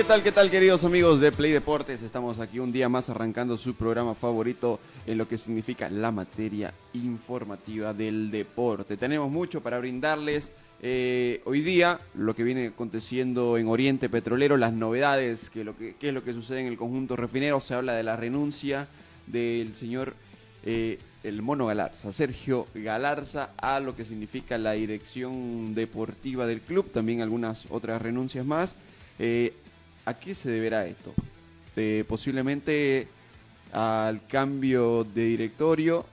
[0.00, 2.02] ¿Qué tal, qué tal, queridos amigos de Play Deportes?
[2.02, 6.72] Estamos aquí un día más arrancando su programa favorito en lo que significa la materia
[6.94, 8.96] informativa del deporte.
[8.96, 10.52] Tenemos mucho para brindarles.
[10.80, 16.08] eh, hoy día, lo que viene aconteciendo en Oriente Petrolero, las novedades, que que, qué
[16.08, 18.88] es lo que sucede en el conjunto refinero, se habla de la renuncia
[19.26, 20.14] del señor
[20.64, 26.90] eh, el Mono Galarza, Sergio Galarza, a lo que significa la dirección deportiva del club,
[26.90, 28.76] también algunas otras renuncias más.
[29.18, 29.52] Eh,
[30.04, 31.12] ¿A qué se deberá esto?
[31.76, 33.08] Eh, posiblemente
[33.72, 36.04] al cambio de directorio,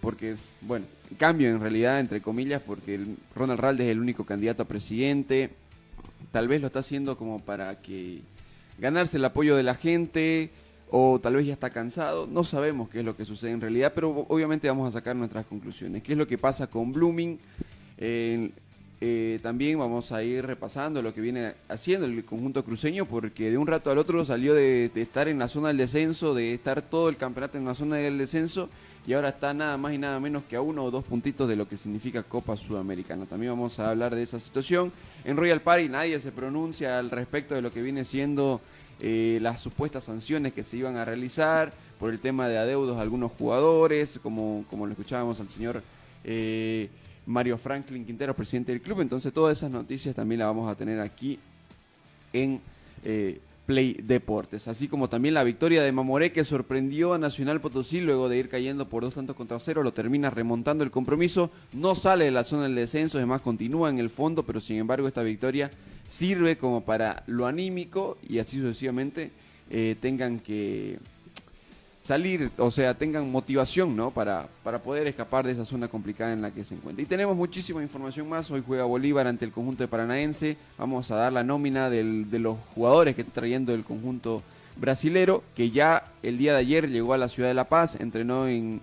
[0.00, 3.00] porque, bueno, cambio en realidad, entre comillas, porque
[3.34, 5.50] Ronald Ralde es el único candidato a presidente.
[6.32, 8.20] Tal vez lo está haciendo como para que
[8.78, 10.50] ganarse el apoyo de la gente,
[10.90, 12.26] o tal vez ya está cansado.
[12.26, 15.46] No sabemos qué es lo que sucede en realidad, pero obviamente vamos a sacar nuestras
[15.46, 16.02] conclusiones.
[16.02, 17.38] ¿Qué es lo que pasa con Blooming?
[17.96, 18.50] Eh,
[19.00, 23.56] eh, también vamos a ir repasando lo que viene haciendo el conjunto cruceño, porque de
[23.56, 27.08] un rato al otro salió de, estar en la zona del descenso, de estar todo
[27.08, 28.68] el campeonato en la zona del descenso,
[29.06, 31.54] y ahora está nada más y nada menos que a uno o dos puntitos de
[31.54, 33.24] lo que significa Copa Sudamericana.
[33.24, 34.92] También vamos a hablar de esa situación.
[35.24, 38.60] En Royal Party nadie se pronuncia al respecto de lo que viene siendo
[39.00, 43.00] eh, las supuestas sanciones que se iban a realizar por el tema de adeudos a
[43.00, 45.82] algunos jugadores, como, como lo escuchábamos al señor
[46.24, 46.90] eh,
[47.28, 49.02] Mario Franklin Quintero, presidente del club.
[49.02, 51.38] Entonces todas esas noticias también las vamos a tener aquí
[52.32, 52.60] en
[53.04, 54.66] eh, Play Deportes.
[54.66, 58.48] Así como también la victoria de Mamoré que sorprendió a Nacional Potosí luego de ir
[58.48, 62.44] cayendo por dos tantos contra cero, lo termina remontando el compromiso, no sale de la
[62.44, 65.70] zona del descenso, además continúa en el fondo, pero sin embargo esta victoria
[66.06, 69.32] sirve como para lo anímico y así sucesivamente
[69.68, 70.98] eh, tengan que
[72.08, 74.10] salir, o sea, tengan motivación, ¿no?
[74.10, 77.02] Para, para poder escapar de esa zona complicada en la que se encuentra.
[77.02, 78.50] Y tenemos muchísima información más.
[78.50, 80.56] Hoy juega Bolívar ante el conjunto de Paranaense.
[80.78, 84.42] Vamos a dar la nómina de los jugadores que está trayendo el conjunto
[84.76, 88.48] brasilero, que ya el día de ayer llegó a la ciudad de La Paz, entrenó
[88.48, 88.80] en,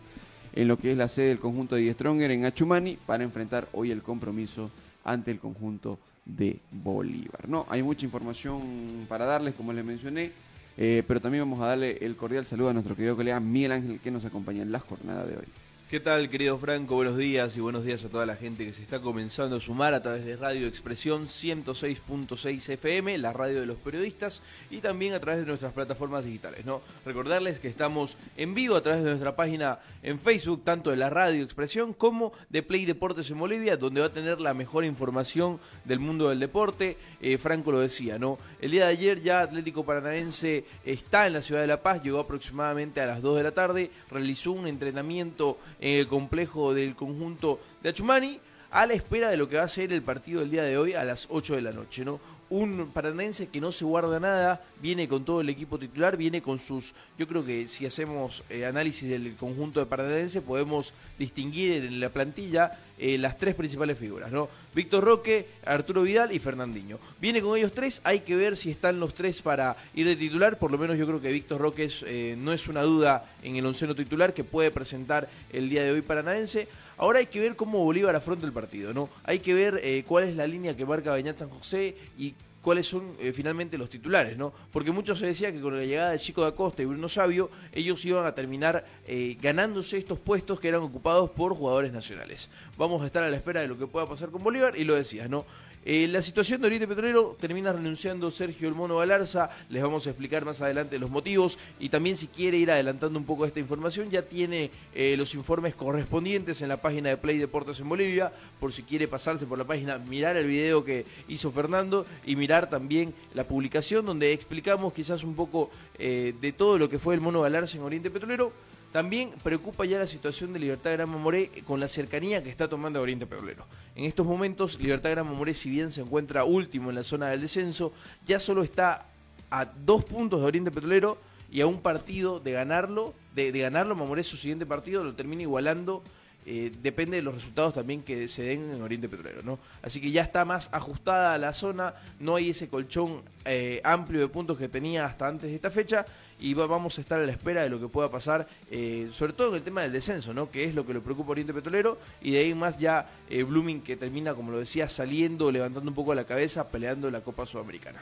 [0.54, 3.68] en lo que es la sede del conjunto de Die Stronger en Achumani, para enfrentar
[3.74, 4.70] hoy el compromiso
[5.04, 7.50] ante el conjunto de Bolívar.
[7.50, 8.62] No, hay mucha información
[9.10, 10.45] para darles, como les mencioné.
[10.78, 14.00] Eh, pero también vamos a darle el cordial saludo a nuestro querido colega Miguel Ángel
[14.00, 15.46] que nos acompaña en la jornada de hoy.
[15.88, 16.96] ¿Qué tal, querido Franco?
[16.96, 19.94] Buenos días y buenos días a toda la gente que se está comenzando a sumar
[19.94, 24.42] a través de Radio Expresión 106.6 FM, la radio de los periodistas,
[24.72, 26.66] y también a través de nuestras plataformas digitales.
[26.66, 26.82] ¿no?
[27.06, 31.12] Recordarles que estamos en vivo a través de nuestra página en Facebook, tanto de la
[31.12, 35.60] Radio Expresión como de Play Deportes en Bolivia, donde va a tener la mejor información
[35.84, 36.98] del mundo del deporte.
[37.22, 38.40] Eh, Franco lo decía, ¿no?
[38.60, 42.22] El día de ayer ya Atlético Paranaense está en la ciudad de La Paz, llegó
[42.22, 47.60] aproximadamente a las 2 de la tarde, realizó un entrenamiento en el complejo del conjunto
[47.82, 48.40] de Achumani
[48.72, 50.94] a la espera de lo que va a ser el partido del día de hoy
[50.94, 52.20] a las 8 de la noche, ¿no?
[52.48, 56.60] Un paranaense que no se guarda nada, viene con todo el equipo titular, viene con
[56.60, 56.94] sus...
[57.18, 62.10] Yo creo que si hacemos eh, análisis del conjunto de paranaense podemos distinguir en la
[62.10, 64.48] plantilla eh, las tres principales figuras, ¿no?
[64.76, 67.00] Víctor Roque, Arturo Vidal y Fernandinho.
[67.20, 70.60] Viene con ellos tres, hay que ver si están los tres para ir de titular,
[70.60, 73.56] por lo menos yo creo que Víctor Roque es, eh, no es una duda en
[73.56, 76.68] el onceno titular que puede presentar el día de hoy paranaense.
[76.98, 79.10] Ahora hay que ver cómo Bolívar afronta el partido, ¿no?
[79.24, 82.34] Hay que ver eh, cuál es la línea que marca Beñat San José y
[82.66, 84.52] cuáles son eh, finalmente los titulares, ¿no?
[84.72, 87.52] Porque mucho se decía que con la llegada de Chico da Costa y Bruno Sabio,
[87.72, 92.50] ellos iban a terminar eh, ganándose estos puestos que eran ocupados por jugadores nacionales.
[92.76, 94.96] Vamos a estar a la espera de lo que pueda pasar con Bolívar y lo
[94.96, 95.46] decías, ¿no?
[95.88, 100.10] Eh, la situación de Oriente Petrolero termina renunciando Sergio El Mono Galarza, les vamos a
[100.10, 101.60] explicar más adelante los motivos.
[101.80, 105.76] Y también si quiere ir adelantando un poco esta información ya tiene eh, los informes
[105.76, 109.64] correspondientes en la página de Play Deportes en Bolivia, por si quiere pasarse por la
[109.64, 115.24] página, mirar el video que hizo Fernando y mirar también la publicación donde explicamos quizás
[115.24, 115.70] un poco
[116.00, 118.52] eh, de todo lo que fue el Mono Galarza en Oriente Petrolero.
[118.96, 123.02] También preocupa ya la situación de Libertad Gran Mamoré con la cercanía que está tomando
[123.02, 123.66] Oriente Petrolero.
[123.94, 127.42] En estos momentos, Libertad Gran Mamoré, si bien se encuentra último en la zona del
[127.42, 127.92] descenso,
[128.26, 129.06] ya solo está
[129.52, 131.18] a dos puntos de Oriente Petrolero
[131.52, 136.02] y a un partido de ganarlo, de, ganarlo, Mamoré su siguiente partido lo termina igualando
[136.48, 139.58] eh, depende de los resultados también que se den en Oriente Petrolero, ¿no?
[139.82, 144.28] Así que ya está más ajustada la zona, no hay ese colchón eh, amplio de
[144.28, 146.06] puntos que tenía hasta antes de esta fecha
[146.40, 149.50] y vamos a estar a la espera de lo que pueda pasar, eh, sobre todo
[149.50, 150.52] en el tema del descenso, ¿no?
[150.52, 153.82] Que es lo que le preocupa a Oriente Petrolero y de ahí más ya Blooming
[153.82, 158.02] que termina, como lo decía, saliendo, levantando un poco la cabeza, peleando la Copa Sudamericana.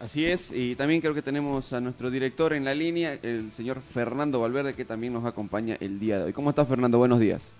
[0.00, 3.80] Así es, y también creo que tenemos a nuestro director en la línea, el señor
[3.82, 6.32] Fernando Valverde, que también nos acompaña el día de hoy.
[6.32, 6.98] ¿Cómo está Fernando?
[6.98, 7.52] Buenos días.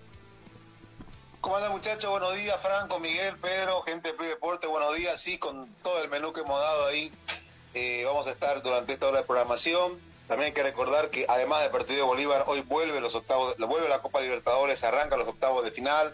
[1.40, 2.08] ¿Cómo andan muchachos?
[2.10, 5.20] Buenos días, Franco, Miguel, Pedro, gente de Play Deporte, buenos días.
[5.20, 7.10] Sí, con todo el menú que hemos dado ahí,
[7.78, 9.98] eh, vamos a estar durante esta hora de programación.
[10.26, 13.88] También hay que recordar que además del partido de Bolívar, hoy vuelve los octavos, vuelve
[13.88, 16.12] la Copa Libertadores, arranca los octavos de final.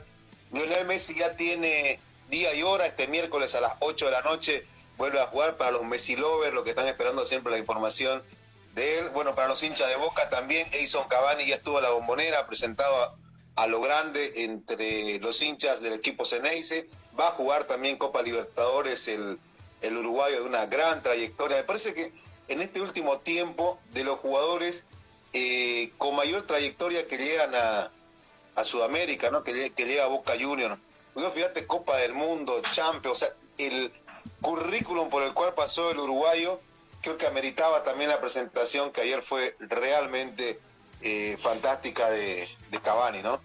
[0.53, 4.67] Lionel Messi ya tiene día y hora, este miércoles a las 8 de la noche
[4.97, 8.23] vuelve a jugar para los Messi lovers, los que están esperando siempre la información
[8.75, 9.09] de él.
[9.09, 13.03] Bueno, para los hinchas de Boca también, Edison Cavani ya estuvo a la bombonera, presentado
[13.03, 13.15] a
[13.57, 16.89] a lo grande entre los hinchas del equipo Ceneice.
[17.19, 19.39] Va a jugar también Copa Libertadores el,
[19.83, 21.59] el uruguayo de una gran trayectoria.
[21.59, 22.13] Me parece que
[22.49, 24.87] en este último tiempo de los jugadores
[25.33, 27.91] eh, con mayor trayectoria que llegan a,
[28.55, 29.43] a Sudamérica, ¿no?
[29.43, 30.79] que, que llega a Boca Juniors.
[31.35, 33.93] fíjate, Copa del Mundo, Champions, o sea, el
[34.41, 36.61] currículum por el cual pasó el uruguayo,
[37.03, 40.61] creo que ameritaba también la presentación que ayer fue realmente
[41.03, 43.41] eh, fantástica de, de Cavani, ¿no?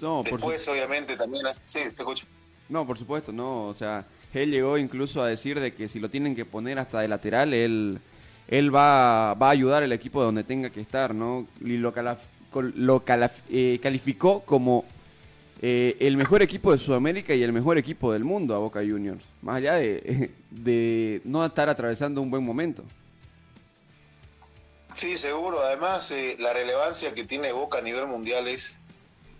[0.00, 1.44] No, Después, obviamente, también...
[1.66, 2.26] Sí, te escucho.
[2.68, 3.66] No, por supuesto, no.
[3.66, 4.04] O sea,
[4.34, 7.54] él llegó incluso a decir de que si lo tienen que poner hasta de lateral,
[7.54, 8.00] él,
[8.48, 11.46] él va, va a ayudar al equipo donde tenga que estar, ¿no?
[11.60, 11.92] Y lo,
[12.74, 13.04] lo
[13.50, 14.84] eh, calificó como
[15.62, 19.24] eh, el mejor equipo de Sudamérica y el mejor equipo del mundo a Boca Juniors.
[19.42, 22.84] Más allá de, de no estar atravesando un buen momento.
[24.94, 25.60] Sí, seguro.
[25.60, 28.78] Además, eh, la relevancia que tiene Boca a nivel mundial es,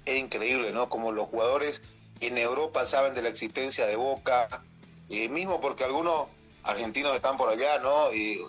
[0.05, 0.91] increíble, ¿no?
[0.91, 1.81] Como los jugadores
[2.21, 4.65] en Europa saben de la existencia de Boca,
[5.09, 6.29] mismo porque algunos
[6.63, 8.13] argentinos están por allá, ¿no?
[8.13, 8.41] Y,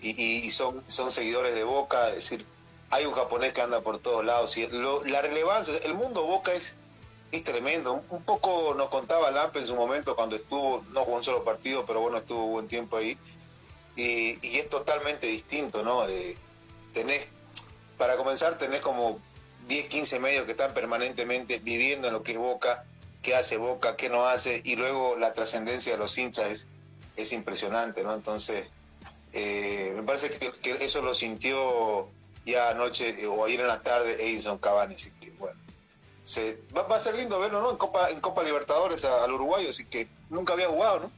[0.00, 2.46] y, son, son seguidores de Boca, es decir,
[2.90, 4.56] hay un japonés que anda por todos lados.
[4.56, 6.74] Y la relevancia, el mundo Boca es,
[7.32, 8.02] es tremendo.
[8.08, 11.84] Un, poco nos contaba Lampe en su momento cuando estuvo, no jugó un solo partido,
[11.86, 13.18] pero bueno, estuvo buen tiempo ahí
[13.96, 16.06] y, es totalmente distinto, ¿no?
[16.08, 16.36] Eh,
[16.92, 17.26] tenés,
[17.98, 19.18] para comenzar, tenés como
[19.68, 22.84] 10, 15 medios que están permanentemente viviendo en lo que es Boca,
[23.22, 26.66] qué hace Boca, qué no hace, y luego la trascendencia de los hinchas
[27.16, 28.14] es, impresionante, ¿no?
[28.14, 28.66] Entonces,
[29.32, 32.08] eh, me parece que, eso lo sintió
[32.46, 35.58] ya anoche o ayer en la tarde Edison Cavani, así que bueno.
[36.24, 37.70] Se, va, a ser lindo verlo, ¿no?
[37.72, 41.12] En Copa, en Copa Libertadores al uruguayo, así que nunca había jugado, ¿no?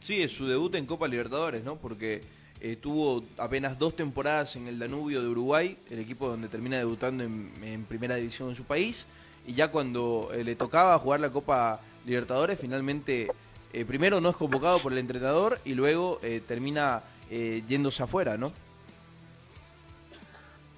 [0.00, 1.76] Sí, es su debut en Copa Libertadores, ¿no?
[1.76, 2.22] Porque
[2.60, 7.22] eh, tuvo apenas dos temporadas en el Danubio de Uruguay, el equipo donde termina debutando
[7.22, 9.06] en, primera división en su país,
[9.46, 13.30] y ya cuando eh, le tocaba jugar la Copa Libertadores, finalmente
[13.72, 18.52] eh, primero no es convocado por el entrenador y luego termina yéndose afuera, ¿no?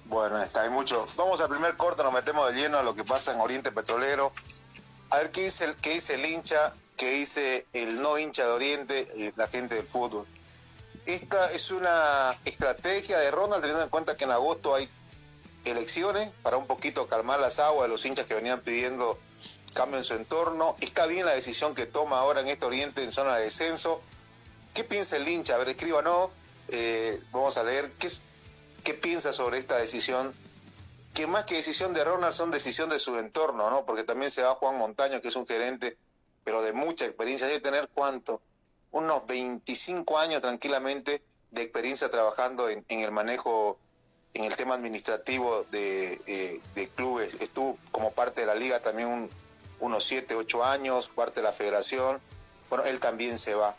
[0.05, 1.05] Bueno, está, hay mucho.
[1.17, 4.31] Vamos al primer corte, nos metemos de lleno a lo que pasa en Oriente Petrolero.
[5.11, 8.51] A ver qué dice el, qué dice el hincha que dice el no hincha de
[8.51, 10.25] Oriente, eh, la gente del fútbol.
[11.05, 14.89] Esta es una estrategia de Ronald, teniendo en cuenta que en agosto hay
[15.65, 19.19] elecciones para un poquito calmar las aguas de los hinchas que venían pidiendo
[19.73, 20.75] cambio en su entorno.
[20.79, 24.01] Está bien la decisión que toma ahora en este Oriente en zona de descenso.
[24.73, 25.55] ¿Qué piensa el hincha?
[25.55, 26.31] A ver, escríbanos.
[26.69, 28.09] Eh, vamos a leer qué,
[28.83, 30.33] qué piensa sobre esta decisión.
[31.13, 33.85] Que más que decisión de Ronald son decisión de su entorno, ¿no?
[33.85, 35.97] Porque también se va Juan Montaño, que es un gerente
[36.43, 38.41] pero de mucha experiencia, debe tener cuánto,
[38.89, 43.77] unos 25 años tranquilamente de experiencia trabajando en, el manejo,
[44.33, 47.35] en el tema administrativo de, eh, clubes.
[47.41, 49.29] Estuvo como parte de la liga también
[49.79, 52.19] unos 7, 8 años, parte de la federación.
[52.69, 53.75] Bueno, él también se va.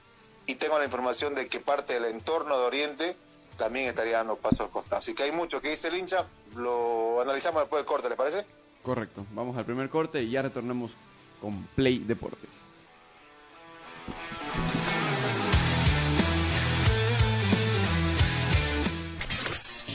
[0.47, 3.17] Y tengo la información de que parte del entorno de Oriente
[3.57, 4.97] también estaría dando pasos al costado.
[4.97, 6.27] Así que hay mucho que dice el hincha,
[6.57, 8.45] lo analizamos después del corte, ¿le parece?
[8.83, 10.93] Correcto, vamos al primer corte y ya retornamos
[11.41, 12.49] con Play Deportes.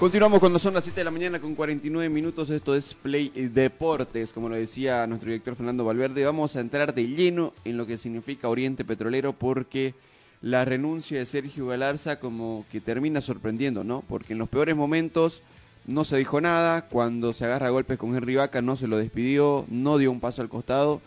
[0.00, 2.48] Continuamos cuando son las 7 de la mañana con 49 minutos.
[2.48, 4.32] Esto es Play Deportes.
[4.32, 7.98] Como lo decía nuestro director Fernando Valverde, vamos a entrar de lleno en lo que
[7.98, 9.92] significa Oriente Petrolero porque
[10.40, 14.02] la renuncia de Sergio Galarza como que termina sorprendiendo, ¿no?
[14.08, 15.42] Porque en los peores momentos
[15.86, 18.96] no se dijo nada, cuando se agarra a golpes con Henry Vaca no se lo
[18.96, 21.02] despidió, no dio un paso al costado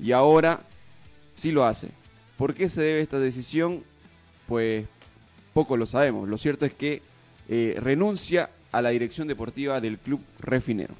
[0.00, 0.60] y ahora
[1.34, 1.90] sí lo hace.
[2.38, 3.84] ¿Por qué se debe esta decisión?
[4.46, 4.86] Pues
[5.52, 6.26] poco lo sabemos.
[6.30, 7.02] Lo cierto es que
[7.48, 10.94] eh, renuncia a la dirección deportiva del club refinero.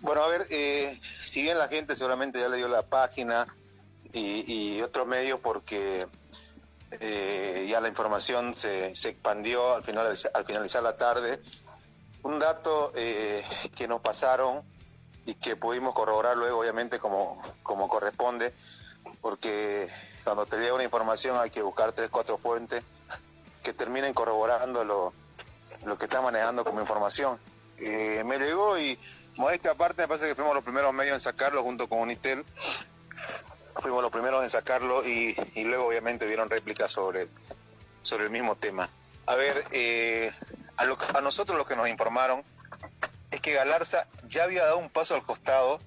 [0.00, 3.46] Bueno, a ver, eh, si bien la gente seguramente ya leyó la página
[4.12, 6.06] y, y otros medios porque
[6.98, 11.40] eh, ya la información se, se expandió al, final, al finalizar la tarde,
[12.22, 13.44] un dato eh,
[13.76, 14.62] que nos pasaron
[15.26, 18.52] y que pudimos corroborar luego, obviamente, como, como corresponde,
[19.20, 19.86] porque
[20.24, 22.82] cuando te llega una información hay que buscar tres, cuatro fuentes
[23.62, 25.12] que terminen corroborando lo,
[25.96, 27.38] que está manejando como información.
[27.78, 28.98] Eh, me llegó y,
[29.36, 32.44] modesta aparte, me parece que fuimos los primeros medios en sacarlo junto con Unitel.
[33.76, 37.28] Fuimos los primeros en sacarlo y, luego, obviamente, vieron réplicas sobre,
[38.02, 38.90] sobre el mismo tema.
[39.26, 40.32] A ver, eh,
[40.76, 40.84] a,
[41.18, 42.44] a nosotros lo que nos informaron
[43.30, 45.80] es que Galarza ya había dado un paso al costado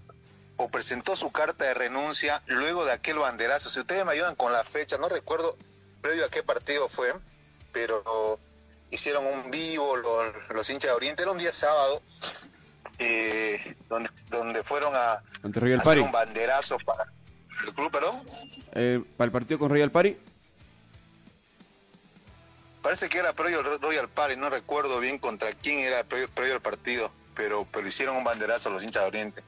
[0.57, 3.69] o presentó su carta de renuncia luego de aquel banderazo.
[3.69, 5.57] Si ustedes me ayudan con la fecha, no recuerdo
[6.01, 7.13] previo a qué partido fue,
[7.73, 8.39] pero
[8.91, 12.01] hicieron un vivo los, los hinchas de Oriente, era un día sábado,
[12.99, 15.99] eh, donde, donde fueron a, Ante Royal hacer Party.
[16.05, 17.11] un banderazo para
[17.65, 18.23] el club, perdón.
[18.73, 20.15] Eh, para el partido con Royal Party.
[22.81, 26.55] Parece que era previo al Royal Party, no recuerdo bien contra quién era previo, previo
[26.55, 29.43] al partido, pero, pero hicieron un banderazo los hinchas de Oriente.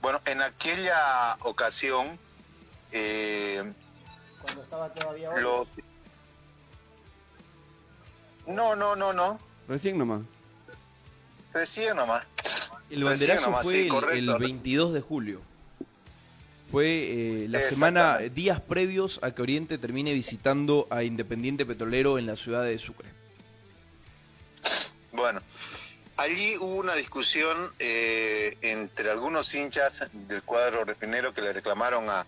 [0.00, 2.18] Bueno, en aquella ocasión,
[2.92, 3.62] eh,
[4.40, 5.66] Cuando estaba todavía lo...
[8.46, 10.22] No, no, no, no, Recién nomás.
[11.52, 12.26] recién nomás.
[12.90, 15.40] El banderazo nomás, fue sí, el- el, 22 de julio.
[16.70, 16.86] Fue
[17.44, 22.34] eh, la semana, días previos a que Oriente termine visitando a Independiente Petrolero en la
[22.36, 23.08] ciudad de Sucre.
[25.12, 25.40] Bueno,
[26.16, 32.24] allí hubo una discusión eh, entre algunos hinchas del cuadro refinero que le reclamaron a,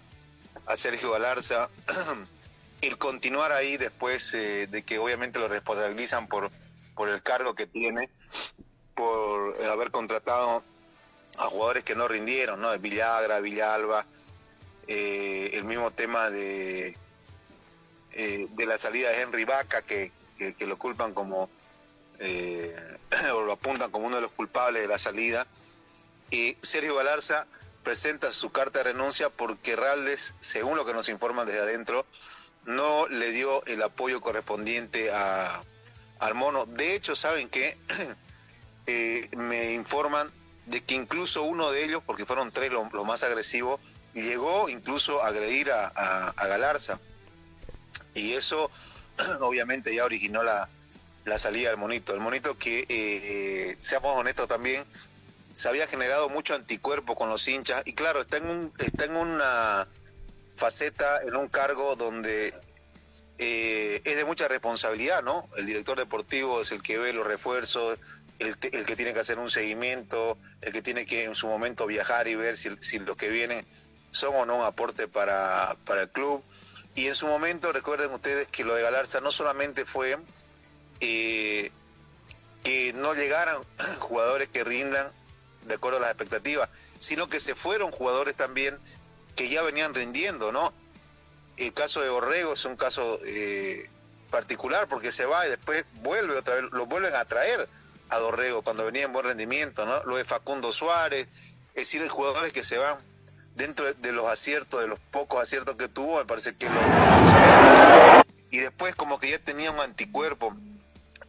[0.67, 1.71] a Sergio Galarza
[2.87, 6.51] el continuar ahí después eh, de que obviamente lo responsabilizan por,
[6.95, 8.11] por el cargo que tiene,
[8.95, 10.63] por haber contratado
[11.39, 12.77] a jugadores que no rindieron, ¿no?
[12.79, 14.07] Villagra, Villalba,
[14.87, 16.97] eh, el mismo tema de,
[18.13, 21.49] eh, de la salida de Henry Vaca, que, que, lo culpan como,
[22.19, 22.77] eh,
[23.35, 25.47] o lo apuntan como uno de los culpables de la salida.
[26.31, 27.47] Y Sergio Galarza
[27.83, 32.07] presenta su carta de renuncia porque Raldes, según lo que nos informan desde adentro,
[32.67, 35.63] no le dio el apoyo correspondiente a,
[36.19, 36.67] al mono.
[36.67, 37.77] De hecho, ¿saben qué?
[38.87, 40.31] Eh, me informan
[40.67, 43.81] de que incluso uno de ellos, porque fueron tres los lo más agresivos,
[44.13, 47.01] llegó incluso a agredir a, a- Galarza.
[48.15, 48.71] Y eso
[49.41, 50.69] obviamente ya originó la,
[51.25, 52.13] la salida del monito.
[52.13, 54.85] El monito que, eh, seamos honestos también,
[55.55, 59.17] se había generado mucho anticuerpo con los hinchas y claro, está en, un, está en
[59.17, 59.89] una
[60.57, 62.55] faceta, en un cargo donde
[63.39, 65.49] eh, es de mucha responsabilidad, ¿no?
[65.57, 67.99] El director deportivo es el que ve los refuerzos,
[68.39, 71.87] el, el que tiene que hacer un seguimiento, el que tiene que en su momento
[71.87, 73.67] viajar y ver si, si los que vienen
[74.11, 76.43] son o no un aporte para, para el club.
[76.95, 80.17] Y en su momento recuerden ustedes que lo de Galarza no solamente fue
[81.01, 81.73] eh,
[82.63, 83.59] que no llegaran
[83.99, 85.11] jugadores que rindan
[85.67, 86.69] de acuerdo a las expectativas,
[86.99, 88.79] sino que se fueron jugadores también
[89.35, 90.73] que ya venían rindiendo, ¿no?
[91.57, 93.89] El caso de Borrego es un caso eh,
[94.31, 97.69] particular porque se va y después vuelve otra vez, lo vuelven a traer
[98.09, 100.03] a Dorrego cuando venía en buen rendimiento, ¿no?
[100.05, 101.29] Lo de Facundo Suárez,
[101.69, 102.99] es decir, hay jugadores que se van
[103.55, 106.81] dentro de, de los aciertos, de los pocos aciertos que tuvo, me parece que lo...
[108.51, 110.55] Y después como que ya tenía un anticuerpo.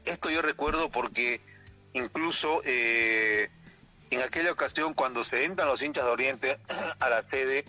[0.06, 1.42] Esto yo recuerdo porque
[1.94, 3.50] incluso eh,
[4.12, 6.60] en aquella ocasión cuando se entran los hinchas de Oriente
[7.00, 7.66] a la sede,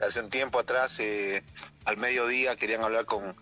[0.00, 1.42] hace un tiempo atrás, eh,
[1.84, 3.34] al mediodía querían hablar con,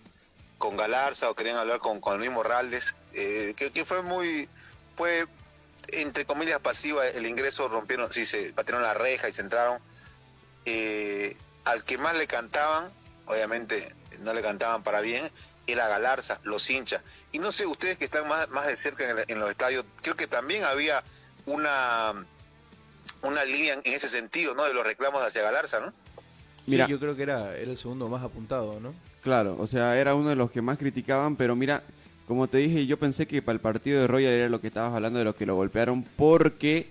[0.59, 4.49] con Galarza o querían hablar con, con el mismo Raldes, eh, que, que fue muy,
[4.97, 5.27] fue
[5.89, 9.79] entre comillas pasiva el ingreso, rompieron, sí, se batieron la reja y se entraron.
[10.65, 12.91] Eh, al que más le cantaban,
[13.27, 15.31] obviamente no le cantaban para bien,
[15.67, 17.03] era Galarza, los hinchas.
[17.33, 19.85] Y no sé, ustedes que están más, más de cerca en, el- en los estadios,
[20.03, 21.03] creo que también había
[21.47, 22.15] una
[23.23, 24.65] una línea en ese sentido, ¿no?
[24.65, 25.93] De los reclamos hacia Galarza, ¿no?
[26.65, 26.89] Sí, Mira.
[26.89, 28.95] yo creo que era, era el segundo más apuntado, ¿no?
[29.23, 31.83] Claro, o sea, era uno de los que más criticaban, pero mira,
[32.27, 34.95] como te dije, yo pensé que para el partido de Royal era lo que estabas
[34.95, 36.87] hablando de los que lo golpearon, porque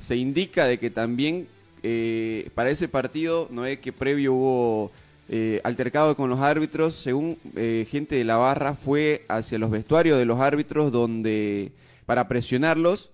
[0.00, 1.46] se indica de que también
[1.82, 4.92] eh, para ese partido, no es que previo hubo
[5.28, 10.18] eh, altercado con los árbitros, según eh, gente de la barra, fue hacia los vestuarios
[10.18, 11.72] de los árbitros donde
[12.06, 13.10] para presionarlos.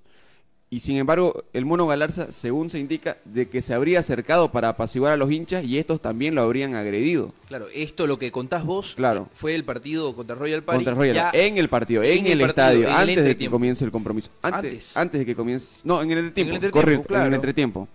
[0.71, 4.69] Y sin embargo, el mono Galarza, según se indica, de que se habría acercado para
[4.69, 7.33] apaciguar a los hinchas y estos también lo habrían agredido.
[7.49, 9.31] Claro, esto lo que contás vos Claro.
[9.33, 10.85] fue el partido contra Royal Party.
[10.85, 13.25] Contra Royal, ya en el partido, en en, el el, partido, estadio, en el antes
[13.25, 14.29] de que comience el compromiso.
[14.43, 14.97] Antes, Antes.
[14.99, 15.19] antes.
[15.21, 15.81] de que comience.
[15.85, 16.55] No, en el entretiempo.
[16.57, 17.89] entretiempo, correcto, en el entretiempo.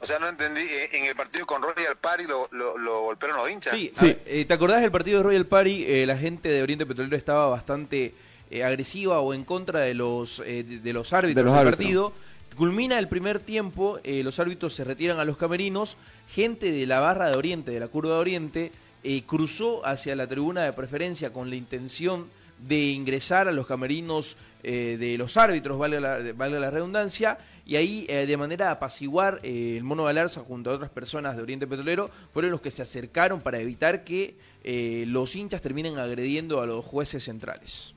[0.00, 3.36] O sea, no entendí, eh, en el partido con Royal Party lo, lo, lo golpearon
[3.38, 3.74] los hinchas.
[3.74, 4.14] Sí, Sí.
[4.26, 5.84] eh, ¿te acordás del partido de Royal Party?
[5.86, 8.12] Eh, la gente de Oriente Petrolero estaba bastante
[8.50, 11.66] eh, agresiva o en contra de los, eh, de, de los árbitros De los del
[11.68, 11.76] árbitros.
[11.76, 12.12] partido.
[12.56, 15.96] Culmina el primer tiempo, eh, los árbitros se retiran a los camerinos,
[16.28, 18.72] gente de la barra de Oriente, de la curva de Oriente,
[19.02, 24.36] eh, cruzó hacia la tribuna de preferencia con la intención de ingresar a los camerinos
[24.62, 28.72] eh, de los árbitros, valga la, valga la redundancia, y ahí eh, de manera de
[28.72, 32.70] apaciguar eh, el Mono Galarza junto a otras personas de Oriente Petrolero fueron los que
[32.70, 37.93] se acercaron para evitar que eh, los hinchas terminen agrediendo a los jueces centrales.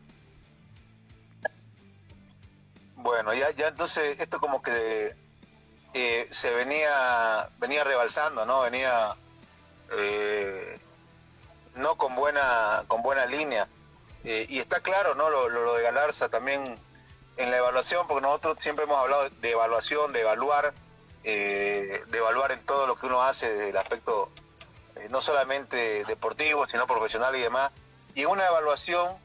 [3.08, 5.16] Bueno, ya, ya entonces esto como que
[5.94, 8.60] eh, se venía venía rebalsando, ¿no?
[8.64, 9.16] Venía
[9.98, 10.78] eh,
[11.76, 13.70] no con buena con buena línea.
[14.26, 15.30] Eh, y está claro, ¿no?
[15.30, 16.78] Lo, lo- de Galarza también
[17.38, 20.74] en la evaluación, porque nosotros siempre hemos hablado de evaluación, de evaluar,
[21.24, 24.30] eh, de evaluar en todo lo que uno hace desde el aspecto
[25.10, 27.72] no solamente deportivo, sino profesional y demás.
[28.16, 29.16] Y una evaluación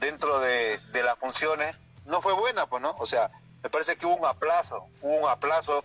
[0.00, 2.94] dentro de, de las funciones no fue buena, pues, ¿no?
[2.98, 3.30] O sea,
[3.62, 5.84] me parece que hubo un aplazo, hubo un aplazo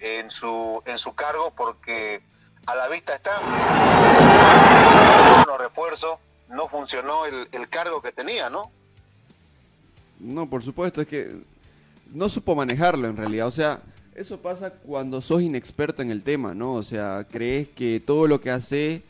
[0.00, 2.22] en su, en su cargo porque
[2.66, 3.38] a la vista está,
[5.46, 8.70] los refuerzos, no funcionó el, el cargo que tenía, ¿no?
[10.20, 11.42] No, por supuesto, es que
[12.12, 13.46] no supo manejarlo en realidad.
[13.46, 13.80] O sea,
[14.14, 16.74] eso pasa cuando sos inexperto en el tema, ¿no?
[16.74, 19.02] O sea, crees que todo lo que hace,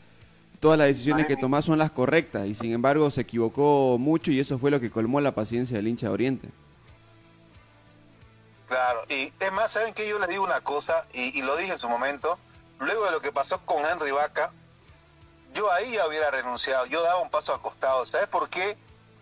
[0.65, 4.39] todas las decisiones que tomás son las correctas y sin embargo se equivocó mucho y
[4.39, 6.49] eso fue lo que colmó la paciencia del hincha de Oriente.
[8.67, 11.73] Claro, y es más, ¿saben que Yo les digo una cosa, y, y lo dije
[11.73, 12.39] en su momento,
[12.79, 14.51] luego de lo que pasó con Henry Vaca,
[15.53, 18.75] yo ahí ya hubiera renunciado, yo daba un paso al costado, ¿sabes por qué?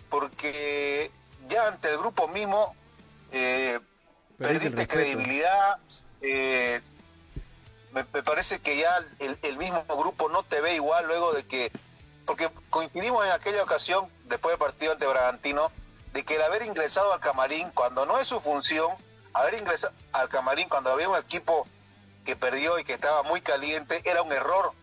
[0.09, 1.11] Porque
[1.49, 2.73] ya ante el grupo mismo
[3.33, 3.81] eh,
[4.37, 5.75] Perdiste credibilidad,
[6.21, 6.79] eh,
[7.93, 11.45] me, me parece que ya el, el mismo grupo no te ve igual luego de
[11.45, 11.71] que,
[12.25, 15.71] porque coincidimos en aquella ocasión, después del partido ante Bragantino,
[16.11, 18.91] de que el haber ingresado al camarín cuando no es su función,
[19.33, 21.67] haber ingresado al camarín cuando había un equipo
[22.25, 24.73] que perdió y que estaba muy caliente, era un error.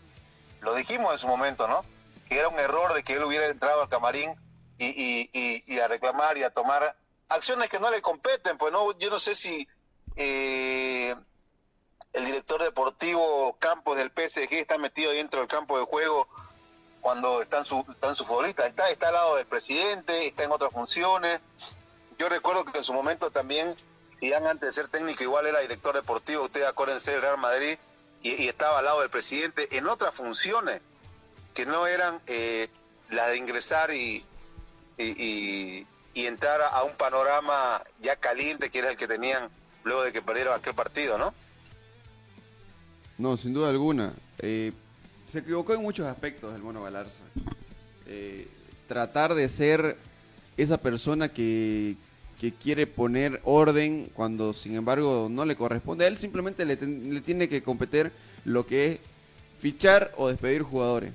[0.61, 1.85] Lo dijimos en su momento, ¿no?
[2.29, 4.35] Que era un error de que él hubiera entrado al camarín
[4.77, 6.96] y, y, y, y a reclamar y a tomar
[7.29, 8.59] acciones que no le competen.
[8.59, 9.66] Pues no, yo no sé si
[10.16, 11.14] eh,
[12.12, 16.27] el director deportivo Campos del PSG está metido dentro del campo de juego
[17.01, 18.66] cuando están sus están sus futbolistas.
[18.68, 21.40] Está, está al lado del presidente, está en otras funciones.
[22.18, 23.75] Yo recuerdo que en su momento también,
[24.18, 27.79] Zidane antes de ser técnico igual era director deportivo, ustedes acuérdense del Real Madrid,
[28.23, 30.83] y, y estaba al lado del presidente en otras funciones
[31.55, 32.68] que no eran eh,
[33.09, 34.25] las de ingresar y,
[34.99, 39.49] y- y entrar a un panorama ya caliente que era el que tenían
[39.85, 41.33] luego de que perdieron aquel partido, ¿no?
[43.21, 44.15] No, sin duda alguna.
[44.39, 44.73] Eh,
[45.27, 47.21] se equivocó en muchos aspectos el mono Galarza.
[48.07, 48.49] Eh,
[48.89, 49.99] tratar de ser
[50.57, 51.97] esa persona que,
[52.41, 56.07] que quiere poner orden cuando sin embargo no le corresponde.
[56.07, 58.11] A él simplemente le, ten- le tiene que competir
[58.47, 58.99] lo que es
[59.59, 61.13] fichar o despedir jugadores.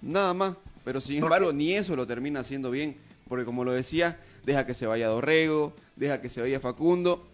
[0.00, 0.54] Nada más.
[0.84, 2.96] Pero sin embargo ni eso lo termina haciendo bien.
[3.28, 7.26] porque como lo decía, deja que se vaya Dorrego, deja que se vaya Facundo,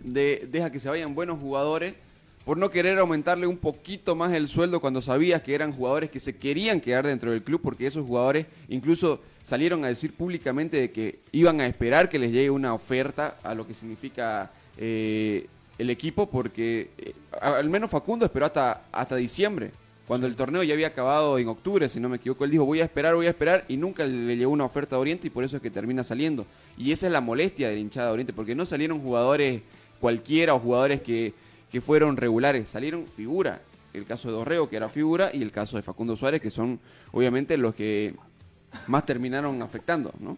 [0.00, 1.94] de- deja que se vayan buenos jugadores
[2.44, 6.20] por no querer aumentarle un poquito más el sueldo cuando sabías que eran jugadores que
[6.20, 10.90] se querían quedar dentro del club, porque esos jugadores incluso salieron a decir públicamente de
[10.90, 15.46] que iban a esperar que les llegue una oferta a lo que significa eh,
[15.78, 19.70] el equipo, porque eh, al menos Facundo esperó hasta, hasta diciembre,
[20.06, 22.80] cuando el torneo ya había acabado en octubre, si no me equivoco, él dijo voy
[22.80, 25.44] a esperar, voy a esperar, y nunca le llegó una oferta a Oriente y por
[25.44, 26.44] eso es que termina saliendo.
[26.76, 29.62] Y esa es la molestia de la hinchada de Oriente, porque no salieron jugadores
[30.00, 31.32] cualquiera o jugadores que,
[31.72, 33.62] que fueron regulares, salieron figura.
[33.94, 36.78] El caso de Dorrego, que era figura, y el caso de Facundo Suárez, que son
[37.12, 38.14] obviamente los que
[38.86, 40.36] más terminaron afectando, ¿no?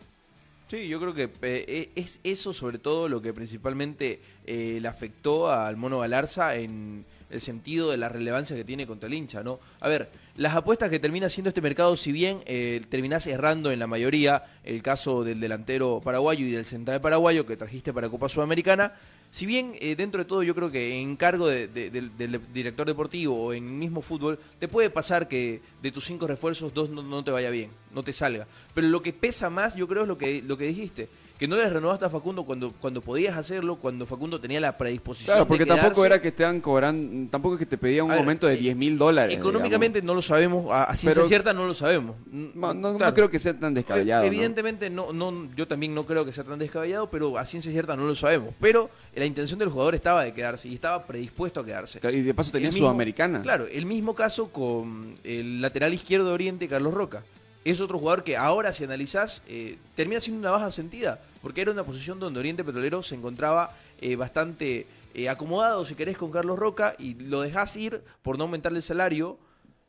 [0.68, 5.52] Sí, yo creo que eh, es eso sobre todo lo que principalmente eh, le afectó
[5.52, 9.60] al Mono Galarza en el sentido de la relevancia que tiene contra el hincha, ¿no?
[9.80, 13.78] A ver, las apuestas que termina haciendo este mercado, si bien eh, terminás errando en
[13.78, 18.28] la mayoría, el caso del delantero paraguayo y del central paraguayo que trajiste para Copa
[18.28, 18.94] Sudamericana,
[19.30, 22.86] si bien eh, dentro de todo yo creo que en cargo de- de- del, director
[22.86, 27.02] deportivo o en mismo fútbol, te puede pasar que de tus cinco refuerzos dos no,
[27.02, 28.46] no te vaya bien, no te salga.
[28.74, 31.56] Pero lo que pesa más yo creo es lo que, lo que dijiste, que no
[31.56, 35.34] le renovaste a Facundo cuando, cuando podías hacerlo, cuando Facundo tenía la predisposición.
[35.34, 38.18] Claro, de porque tampoco era que estaban cobrando, tampoco es que te pedían un ver,
[38.20, 39.36] aumento de eh, 10 mil dólares.
[39.36, 42.14] Económicamente no lo sabemos, a, ciencia cierta no lo sabemos.
[42.30, 43.14] No, no- no Claro.
[43.14, 44.24] creo que sea tan descabellado.
[44.24, 47.96] Evidentemente no, no, yo también no creo que sea tan descabellado, pero a ciencia cierta
[47.96, 48.54] no lo sabemos.
[48.60, 52.00] Pero la intención del jugador estaba de quedarse y estaba predispuesto a quedarse.
[52.12, 53.42] Y de paso tenía El mismo- Sudamericana.
[53.42, 57.24] Claro, el mismo caso con el lateral izquierdo de Oriente, Carlos Roca.
[57.64, 61.70] Es otro jugador que ahora, si analizás, eh, termina siendo una baja sentida, porque era
[61.72, 66.58] una posición donde Oriente Petrolero se encontraba eh, bastante eh, acomodado, si querés, con Carlos
[66.58, 69.38] Roca, y lo dejás ir por no aumentarle el salario,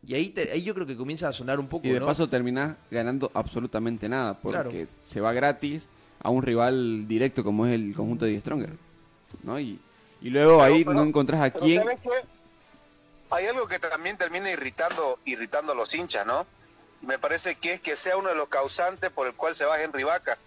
[0.08, 2.06] y ahí, te- ahí yo creo que comienza a sonar un poco, Y de ¿no?
[2.06, 4.54] paso terminás ganando absolutamente nada, porque
[4.86, 4.88] Claro.
[5.04, 5.90] se va gratis
[6.22, 8.70] a un rival directo como es el conjunto de Stronger.
[9.44, 9.60] ¿no?
[9.60, 9.80] Y,
[10.22, 11.84] y luego Pero- ahí pero- no encontrás a quién.
[13.32, 16.46] Hay algo que también termina irritando, irritando a los hinchas, ¿no?
[17.06, 19.82] Me parece que es que sea uno de los causantes por el cual se va
[19.82, 20.38] Henry Vaca.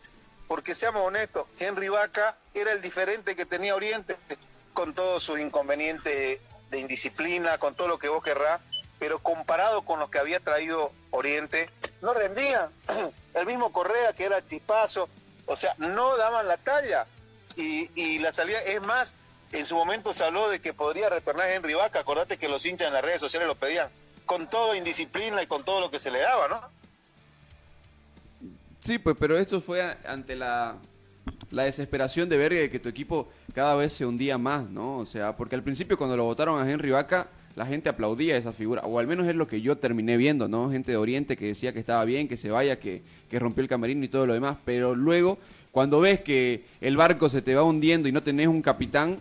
[0.49, 4.17] Porque seamos honestos, Henry Vaca era el diferente que tenía Oriente,
[4.73, 6.41] con todos sus inconvenientes
[6.71, 8.61] de indisciplina, con todo lo que vos querrás,
[8.99, 12.71] pero comparado con lo que había traído Oriente, no rendía.
[13.35, 15.09] El mismo Correa, que era chispazo,
[15.47, 17.07] o sea, no daban la talla.
[17.57, 19.15] Y, y la salida, es más,
[19.53, 22.01] en su momento se habló de que podría retornar Henry Vaca.
[22.01, 23.89] Acordate que los hinchas en las redes sociales lo pedían
[24.27, 26.61] con todo indisciplina y con todo lo que se le daba, ¿no?
[28.81, 30.77] Sí, pues, pero esto fue ante la,
[31.51, 34.99] la desesperación de ver de que tu equipo cada vez se hundía más, ¿no?
[34.99, 38.53] O sea, porque al principio cuando lo votaron a Henry Vaca, la gente aplaudía esa
[38.53, 40.71] figura, o al menos es lo que yo terminé viendo, ¿no?
[40.71, 43.69] Gente de Oriente que decía que estaba bien, que se vaya, que, que rompió el
[43.69, 45.39] camerino y todo lo demás, pero luego,
[45.73, 49.19] cuando ves que el barco se te va hundiendo y no tenés un capitán,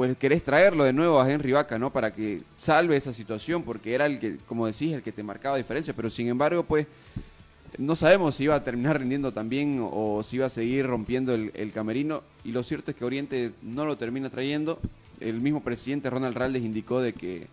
[0.00, 1.92] pues querés traerlo de nuevo a Henry Vaca, ¿no?
[1.92, 5.58] Para que salve esa situación, porque era el que, como decís, el que te marcaba
[5.58, 6.86] diferencia, pero sin embargo, pues
[7.76, 11.50] no sabemos si iba a terminar rindiendo también o, si iba a seguir rompiendo el,
[11.52, 12.22] el camerino.
[12.44, 14.78] Y lo cierto es que Oriente no lo termina trayendo.
[15.20, 17.48] El mismo presidente Ronald Raldes indicó de que,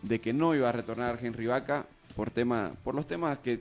[0.00, 1.84] de que no iba a retornar Henry Vaca
[2.16, 3.60] por, tema, por los temas que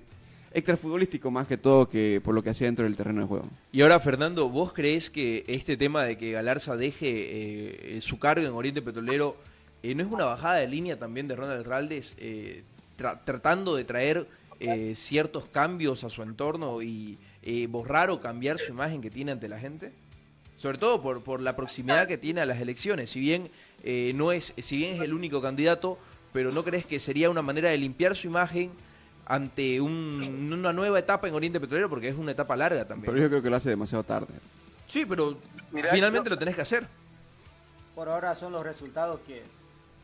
[0.52, 3.46] extrafutbolísticos más que todo que por lo que hacía dentro del terreno de juego.
[3.72, 8.46] Y ahora, Fernando, ¿vos crees que este tema de que Galarza deje eh, su cargo
[8.46, 9.38] en Oriente Petrolero
[9.84, 12.64] eh, no es una bajada de línea también de Ronald Raldes eh,
[12.98, 14.28] tra- tratando de traer
[14.60, 19.32] eh, ciertos cambios a su entorno y eh, borrar o cambiar su imagen que tiene
[19.32, 19.92] ante la gente?
[20.58, 23.12] Sobre todo por, por la proximidad que tiene a las elecciones.
[23.12, 23.50] Si bien
[24.16, 25.98] no es, si bien es el único candidato,
[26.34, 28.72] pero ¿no crees que sería una manera de limpiar su imagen
[29.30, 31.90] ante un- una nueva etapa en Oriente Petrolero?
[31.90, 33.14] Porque es una etapa larga también.
[33.14, 34.34] Pero yo creo que lo hace demasiado tarde.
[34.90, 35.38] Sí, pero
[35.72, 36.86] Mirá, finalmente yo- lo tenés que hacer.
[37.96, 39.44] Por ahora son los resultados que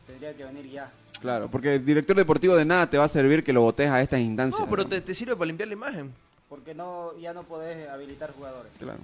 [0.06, 0.90] tendría que venir ya.
[1.20, 4.00] Claro, porque el director deportivo de nada te va a servir que lo votes a
[4.00, 4.60] estas instancias.
[4.60, 6.14] No, pero te, te sirve para limpiar la imagen.
[6.48, 8.70] Porque no, ya no podés habilitar jugadores.
[8.78, 9.00] Claro.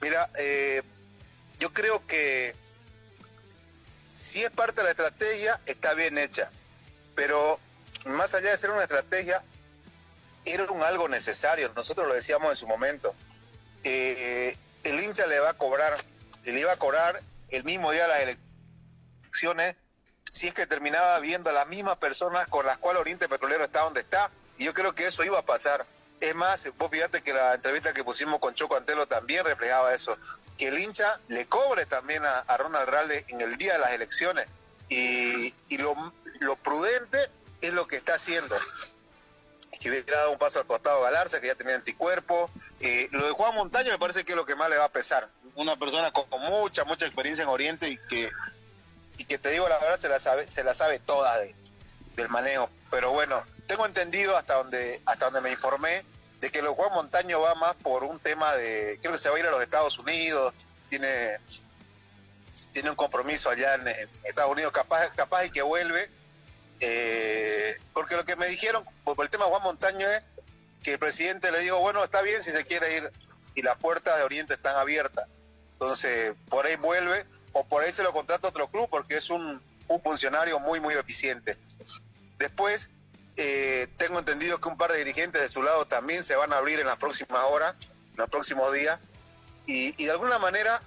[0.00, 0.82] Mira, eh,
[1.60, 2.54] yo creo que
[4.10, 6.50] si es parte de la estrategia, está bien hecha.
[7.14, 7.58] Pero
[8.06, 9.42] más allá de ser una estrategia,
[10.44, 11.72] era un algo necesario.
[11.74, 13.14] Nosotros lo decíamos en su momento.
[13.82, 15.96] Eh, el hincha le va a cobrar,
[16.44, 19.76] le iba a cobrar el mismo día de las elecciones
[20.28, 23.82] si es que terminaba viendo a las mismas personas con las cuales Oriente Petrolero está
[23.82, 24.30] donde está.
[24.58, 25.86] Y yo creo que eso iba a pasar.
[26.20, 30.16] Es más, vos fíjate que la entrevista que pusimos con Choco Antelo también reflejaba eso.
[30.56, 34.46] Que el hincha le cobre también a, Ronald Ralde en el día de las elecciones.
[34.88, 35.94] Y, y lo,
[36.44, 37.18] lo prudente
[37.60, 38.54] es lo que está haciendo.
[39.80, 42.50] que hubiera dado un paso al costado Galarza, que ya tenía anticuerpo.
[42.80, 44.92] Eh, lo de Juan Montaño me parece que es lo que más le va a
[44.92, 45.28] pesar.
[45.56, 48.30] Una persona con, con mucha, mucha experiencia en Oriente y que,
[49.18, 51.54] y que te digo la verdad, se la sabe, se la sabe toda de,
[52.16, 52.70] del manejo.
[52.90, 56.04] Pero bueno, tengo entendido hasta donde, hasta donde me informé
[56.40, 59.28] de que lo de Juan Montaño va más por un tema de, creo que se
[59.28, 60.54] va a ir a los Estados Unidos,
[60.88, 61.38] tiene,
[62.72, 66.10] tiene un compromiso allá en, en Estados Unidos, capaz, capaz y que vuelve.
[66.80, 70.22] Eh, porque lo que me dijeron por el tema Juan Montaño es
[70.82, 73.12] que el presidente le dijo, bueno, está bien si se quiere ir
[73.54, 75.28] y las puertas de Oriente están abiertas.
[75.72, 79.62] Entonces, por ahí vuelve o por ahí se lo contrata otro club porque es un,
[79.88, 81.56] un funcionario muy, muy eficiente.
[82.38, 82.90] Después,
[83.36, 86.58] eh, tengo entendido que un par de dirigentes de su lado también se van a
[86.58, 88.98] abrir en las próximas horas, en los próximos días,
[89.66, 90.82] y, y de alguna manera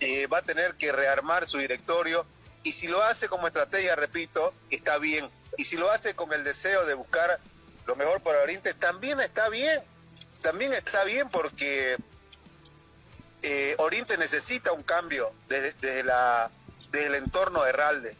[0.00, 2.26] eh, va a tener que rearmar su directorio,
[2.62, 6.44] y si lo hace como estrategia, repito, está bien, y si lo hace con el
[6.44, 7.40] deseo de buscar
[7.86, 9.82] lo mejor para Oriente, también está bien,
[10.42, 11.96] también está bien porque
[13.42, 16.50] eh, Oriente necesita un cambio desde, desde la,
[16.90, 18.16] desde el entorno de Ralde.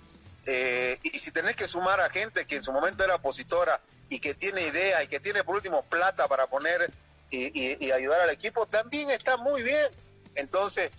[0.47, 4.19] Eh, y si tenés que sumar a gente que en su momento era opositora y
[4.19, 6.91] que tiene idea y que tiene por último plata para poner
[7.31, 9.87] y, y- y ayudar al equipo, también está muy bien.
[10.35, 10.91] Entonces,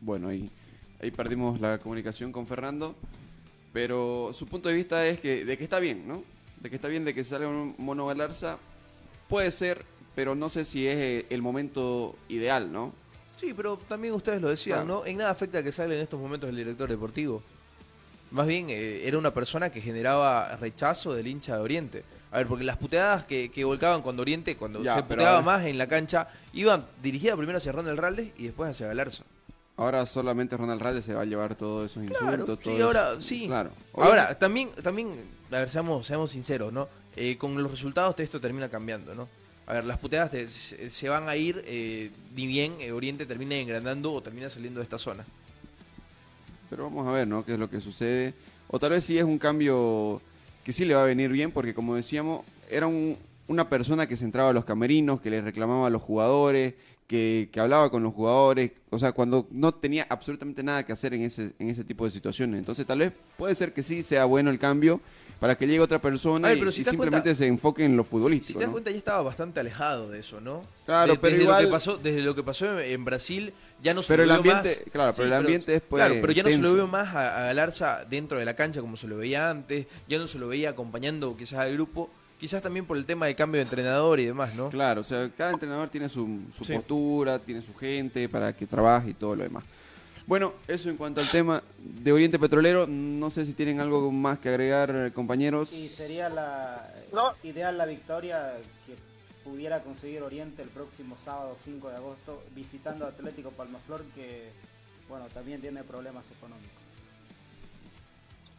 [0.00, 0.50] Bueno, ahí,
[1.02, 2.94] ahí perdimos la comunicación con Fernando,
[3.72, 6.22] pero su punto de vista es que de que está bien, ¿no?
[6.60, 8.58] De que está bien de que salga un mono Galarza,
[9.28, 9.84] puede ser,
[10.14, 12.92] pero no sé si es eh, el momento ideal, ¿no?
[13.36, 15.00] Sí, pero también ustedes lo decían, Claro.
[15.00, 15.06] ¿no?
[15.06, 17.42] En nada afecta que salga en estos momentos el director deportivo.
[18.30, 22.04] Más bien, eh, era una persona que generaba rechazo del hincha de Oriente.
[22.30, 25.64] A ver, porque las puteadas que, que volcaban cuando Oriente, cuando Ya, se puteaba más
[25.64, 29.24] en la cancha, iban dirigidas primero hacia Ronald Raldes y después hacia Galarza.
[29.80, 32.44] Ahora solamente Ronald Ralde se va a llevar todos esos insultos.
[32.44, 32.84] Todo sí, eso.
[32.86, 33.46] ahora sí.
[33.46, 33.70] Claro.
[33.94, 35.08] Ahora, también, también,
[35.50, 36.86] a ver, seamos, seamos sinceros, ¿no?
[37.16, 39.26] Eh, con los resultados esto termina cambiando, ¿no?
[39.66, 43.24] A ver, las puteadas te- se, se van a ir, eh, ni bien eh, Oriente
[43.24, 45.24] termina engrandando o termina saliendo de esta zona.
[46.68, 47.42] Pero vamos a ver, ¿no?
[47.44, 48.34] ¿Qué es lo que sucede?
[48.68, 50.20] O tal vez sí es un cambio
[50.62, 53.16] que sí le va a venir bien, porque como decíamos, era un-
[53.48, 56.74] una persona que se entraba a los camerinos, que le reclamaba a los jugadores,
[57.10, 61.12] que, que hablaba con los jugadores, o sea, cuando no tenía absolutamente nada que hacer
[61.12, 62.60] en ese, en ese tipo de situaciones.
[62.60, 65.00] Entonces tal vez puede ser que sí sea bueno el cambio
[65.40, 67.96] para que llegue otra persona ver, y, pero si y simplemente cuenta- se enfoque en
[67.96, 68.60] lo Si futbolístico.
[68.60, 68.72] te das ¿no?
[68.74, 70.62] cuenta, ya estaba bastante alejado de eso, ¿no?
[70.86, 73.92] Claro, pero desde igual- Lo que pasó, desde lo que pasó en, en Brasil, ya
[73.92, 74.82] no se Pero lo el ambiente- más...
[74.92, 77.38] claro, pero el ambiente es, pues, Claro, pero ya no se lo veo más a,
[77.38, 80.46] a Galarza dentro de la cancha como se lo veía antes, ya no se lo
[80.46, 82.08] veía acompañando quizás al grupo,
[82.40, 84.70] quizás también por el tema del cambio de entrenador y demás, ¿no?
[84.70, 86.72] Claro, o sea, cada entrenador tiene su, su Sí.
[86.74, 89.62] postura, tiene su gente para que trabaje y todo lo demás.
[90.26, 92.86] Bueno, eso en cuanto al tema de Oriente Petrolero.
[92.86, 95.72] No sé si tienen algo más que agregar, eh, compañeros.
[95.72, 97.34] Y sería la No.
[97.42, 98.52] ideal la victoria
[98.86, 98.94] que
[99.42, 104.50] pudiera conseguir Oriente el próximo sábado 5 de agosto visitando Atlético Palmaflor que
[105.08, 106.79] bueno también tiene problemas económicos.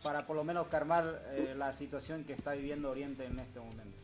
[0.04, 3.98] Para por lo menos calmar eh, la situación que está viviendo Oriente en este momento.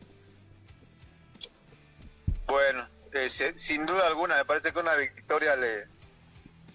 [2.46, 5.86] bueno, eh, sin duda alguna, me parece que una victoria le,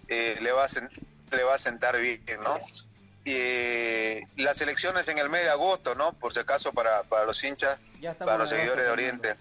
[0.08, 0.68] eh, le, va, a
[1.36, 2.58] le va a sentar bien, ¿no?
[3.24, 6.12] Y eh, las elecciones en el mes de agosto, ¿no?
[6.12, 7.78] Por si acaso para, para los hinchas,
[8.18, 8.90] para los seguidores de.
[8.90, 9.36] Oriente.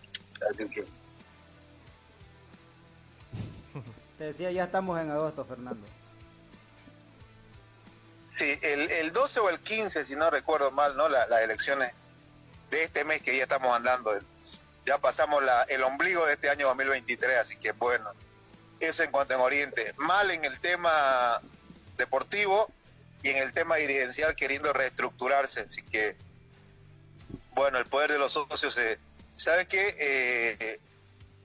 [4.18, 5.86] Te decía ya estamos en agosto, Fernando.
[8.40, 11.08] Sí, el, el 12 o el 15, si no recuerdo mal, ¿no?
[11.10, 11.92] La- las elecciones
[12.72, 14.20] de este mes que ya estamos andando.
[14.86, 18.10] Ya pasamos la, el ombligo de este año 2023, así que bueno,
[18.80, 19.94] eso en cuanto en Oriente.
[19.98, 21.40] Mal en el tema
[21.96, 22.70] deportivo
[23.22, 26.18] y en el tema dirigencial queriendo reestructurarse, así que
[27.52, 28.98] bueno, el poder de los socios, eh,
[29.36, 29.96] ¿sabe qué?
[30.00, 30.80] Eh,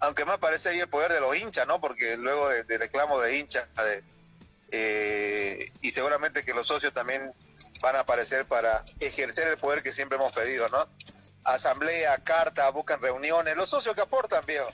[0.01, 1.81] aunque más parece ahí el poder de los hinchas, ¿no?
[1.81, 4.03] Porque luego de, de reclamo de hinchas, de,
[4.71, 7.33] eh, y seguramente que los socios también
[7.81, 10.87] van a aparecer para ejercer el poder que siempre hemos pedido, ¿no?
[11.45, 14.69] Asamblea, carta, buscan reuniones, los socios que aportan, viejo,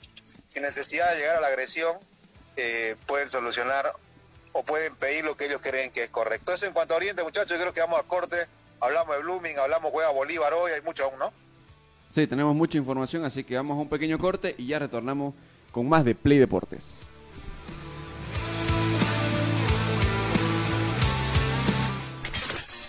[0.48, 1.96] sin necesidad de llegar a la agresión,
[2.56, 3.92] eh, pueden solucionar
[4.52, 6.52] o pueden pedir lo que ellos creen que es correcto.
[6.52, 8.36] Eso en cuanto a Oriente, muchachos, yo creo que vamos al corte,
[8.80, 11.32] hablamos de Blooming, hablamos juega Bolívar hoy, hay mucho aún, ¿no?
[12.10, 15.34] Sí, tenemos mucha información, así que vamos a un pequeño corte y ya retornamos
[15.72, 16.86] con más de Play Deportes.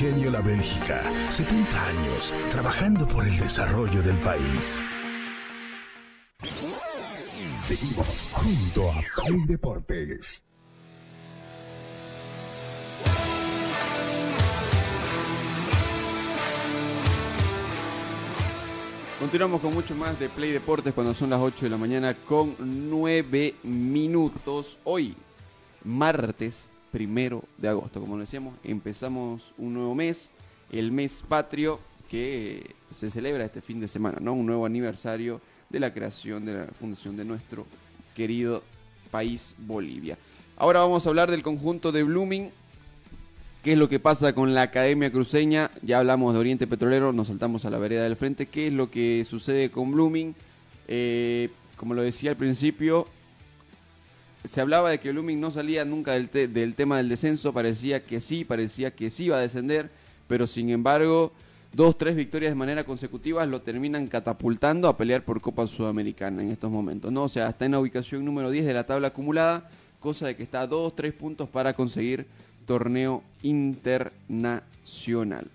[0.00, 4.80] Ingenio La Bélgica, 70 años trabajando por el desarrollo del país.
[7.58, 8.94] Seguimos junto a
[9.26, 10.42] Play Deportes.
[19.18, 22.56] Continuamos con mucho más de Play Deportes cuando son las 8 de la mañana con
[22.58, 24.78] 9 minutos.
[24.84, 25.14] Hoy,
[25.84, 30.30] martes primero de agosto, como decíamos, empezamos un nuevo mes,
[30.72, 31.78] el mes patrio
[32.10, 34.32] que se celebra este fin de semana, ¿no?
[34.32, 37.66] Un nuevo aniversario de la creación de la fundación de nuestro
[38.16, 38.62] querido
[39.10, 40.18] país Bolivia.
[40.56, 42.50] Ahora vamos a hablar del conjunto de Blooming,
[43.62, 47.28] qué es lo que pasa con la Academia Cruceña, ya hablamos de Oriente Petrolero, nos
[47.28, 50.34] saltamos a la vereda del frente, qué es lo que sucede con Blooming,
[50.92, 53.06] Eh, como lo decía al principio,
[54.44, 58.02] se hablaba de que Blooming no salía nunca del, te- del tema del descenso, parecía
[58.02, 59.90] que sí, parecía que sí iba a descender,
[60.28, 61.32] pero sin embargo,
[61.72, 66.50] dos, tres victorias de manera consecutiva lo terminan catapultando a pelear por Copa Sudamericana en
[66.50, 67.24] estos momentos, ¿no?
[67.24, 70.42] O sea, está en la ubicación número 10 de la tabla acumulada, cosa de que
[70.42, 72.26] está a dos, tres puntos para conseguir
[72.66, 75.46] torneo internacional.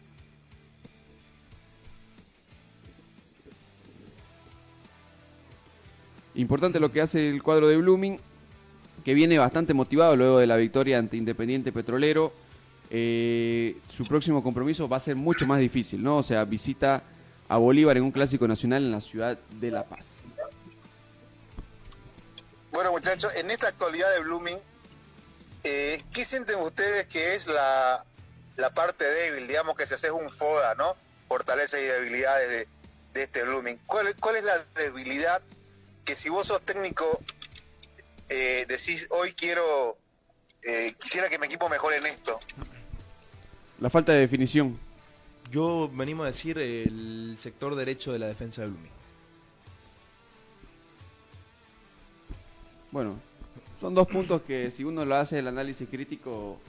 [6.36, 8.18] Importante lo que hace el cuadro de Blooming,
[9.06, 12.34] que viene bastante motivado luego de la victoria ante Independiente Petrolero.
[12.90, 16.18] Eh, su próximo compromiso va a ser mucho más difícil, ¿no?
[16.18, 17.04] O sea, visita
[17.48, 20.18] a Bolívar en un clásico nacional en la ciudad de La Paz.
[22.72, 24.58] Bueno, muchachos, en esta actualidad de Blooming,
[25.64, 28.04] eh, ¿qué sienten ustedes que es la,
[28.58, 29.48] la parte débil?
[29.48, 30.96] Digamos que se hace un FODA, ¿no?
[31.28, 32.68] Fortalezas y debilidades de,
[33.14, 33.80] de este Blooming.
[33.86, 35.44] ¿Cuál, ¿Cuál es la debilidad
[36.04, 37.20] que si vos sos técnico
[38.30, 39.98] eh, decís, hoy quiero,
[40.64, 42.40] eh, quisiera que mi equipo mejore en esto?
[43.80, 44.80] La falta de definición.
[45.52, 48.92] Yo me animo a decir el sector derecho de la defensa de Blooming.
[52.92, 53.20] Bueno,
[53.82, 56.60] son dos puntos que si uno lo hace el análisis crítico,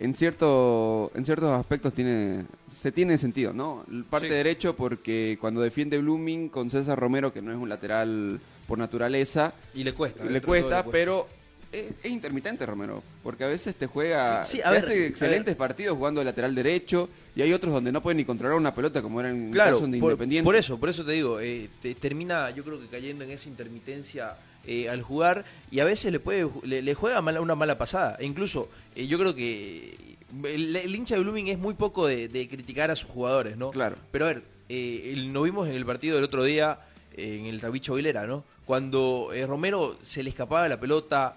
[0.00, 3.84] en cierto, en ciertos aspectos tiene, se tiene sentido, ¿no?
[3.90, 4.34] El parte Sí.
[4.34, 9.54] derecho porque cuando defiende Blooming con César Romero, que no es un lateral por naturaleza,
[9.74, 10.24] Y le cuesta.
[10.24, 11.26] le cuesta, le pero
[11.72, 15.96] es, es intermitente Romero, porque a veces te juega, Sí, te ver, hace excelentes partidos
[15.98, 19.20] jugando de lateral derecho y hay otros donde no puede ni controlar una pelota como
[19.20, 20.44] era en Claro, caso de por, Independiente.
[20.44, 23.48] por eso, por eso te digo, eh, te- termina yo creo que cayendo en esa
[23.48, 24.36] intermitencia
[24.68, 28.16] eh, al jugar y a veces le puede le, le juega mala- una mala pasada.
[28.20, 32.28] E incluso eh, yo creo que el, el hincha de Blooming es muy poco de,
[32.28, 33.70] de criticar a sus jugadores, ¿no?
[33.70, 33.96] Claro.
[34.12, 36.78] Pero a ver, eh, el- lo vimos en el partido del otro día
[37.16, 38.44] eh, en el Tabicho Aguilera, ¿no?
[38.66, 41.34] Cuando eh, Romero se le escapaba la pelota,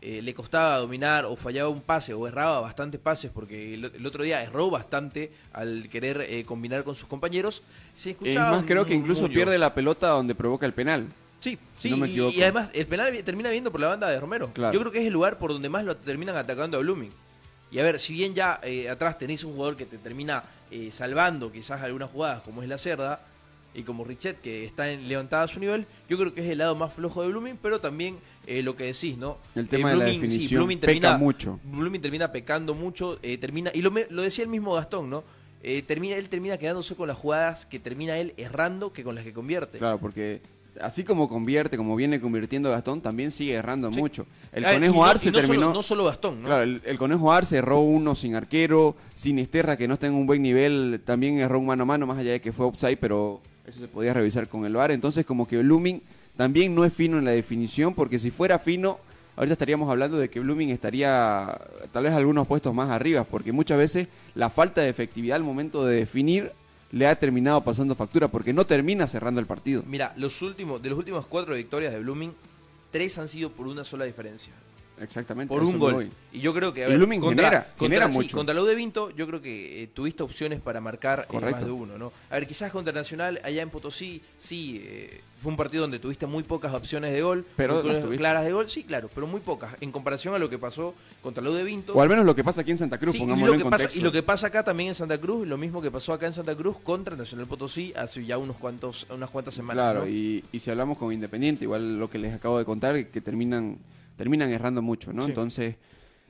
[0.00, 4.04] eh, le costaba dominar o fallaba un pase o erraba bastantes pases porque el, el
[4.04, 7.62] otro día erró bastante al querer eh, combinar con sus compañeros.
[7.94, 11.06] Se Es escuchaba más, creo que incluso pierde la pelota donde provoca el penal.
[11.42, 14.18] Sí, si sí, no me y- además el penal termina viendo por la banda de
[14.20, 14.50] Romero.
[14.54, 14.72] Claro.
[14.72, 17.10] Yo creo que es el lugar por donde más lo terminan atacando a Blooming.
[17.70, 20.90] Y a ver, si bien ya eh, atrás tenéis un jugador que te termina eh,
[20.92, 23.20] salvando quizás algunas jugadas, como es la Cerda,
[23.74, 26.58] y como Richet, que está en, levantada a su nivel, yo creo que es el
[26.58, 29.38] lado más flojo de Blooming, pero también eh, lo que decís, ¿no?
[29.54, 31.58] El tema de la Blooming, definición Blooming peca termina, mucho.
[31.64, 35.24] Blooming termina pecando mucho, eh, termina, y lo, me- lo decía el mismo Gastón, ¿no?
[35.62, 39.24] Eh, termina, él termina quedándose con las jugadas que termina él errando que con las
[39.24, 39.78] que convierte.
[39.78, 40.42] Claro, porque
[40.80, 43.98] así como convierte, como viene convirtiendo Gastón, también sigue errando Sí.
[43.98, 44.26] mucho.
[44.52, 45.60] El Ah, Conejo no- Arce no terminó...
[45.62, 46.46] Solo, no solo Gastón, ¿no?
[46.48, 50.14] Claro, el, el Conejo Arce erró uno sin arquero, sin Esterra que no está en
[50.14, 52.96] un buen nivel, también erró un mano a mano, más allá de que fue outside,
[52.98, 54.90] pero eso se podía revisar con el VAR.
[54.92, 56.02] Entonces como que Blooming
[56.36, 58.98] también no es fino en la definición, porque si fuera fino,
[59.36, 61.58] ahorita estaríamos hablando de que Blooming estaría
[61.92, 65.84] tal vez algunos puestos más arriba, porque muchas veces la falta de efectividad al momento
[65.84, 66.52] de definir
[66.92, 69.82] le ha terminado pasando factura, porque no termina cerrando el partido.
[69.86, 72.34] Mira, los últimos, de los últimos cuatro victorias de Blooming,
[72.90, 74.52] tres han sido por una sola diferencia.
[75.02, 75.52] Exactamente.
[75.52, 76.10] Por un gol.
[76.32, 76.84] Y yo creo que.
[76.84, 78.36] a Y ver, Blooming contra, genera, contra, genera sí, mucho.
[78.36, 81.64] contra la U de Vinto, yo creo que eh, tuviste opciones para marcar eh, más
[81.64, 82.12] de uno, ¿no?
[82.30, 86.26] A ver, quizás contra Nacional, allá en Potosí, sí, eh, fue un partido donde tuviste
[86.26, 87.44] muy pocas opciones de gol.
[87.56, 87.82] Pero
[88.16, 89.74] claras de gol, sí, claro, pero muy pocas.
[89.80, 91.94] En comparación a lo que pasó contra la U de Vinto.
[91.94, 93.58] O al menos lo que pasa aquí en Santa Cruz, Sí, y, pongámoslo lo en
[93.58, 93.98] que pasa, contexto.
[93.98, 96.32] y lo que pasa acá también en Santa Cruz, lo mismo que pasó acá en
[96.32, 99.82] Santa Cruz contra Nacional Potosí hace ya unos cuantos, unas cuantas semanas.
[99.82, 100.08] Claro, ¿no?
[100.08, 103.78] y, y si hablamos con Independiente, igual lo que les acabo de contar, que terminan,
[104.16, 105.22] terminan errando mucho, ¿no?
[105.22, 105.28] Sí.
[105.28, 105.76] Entonces,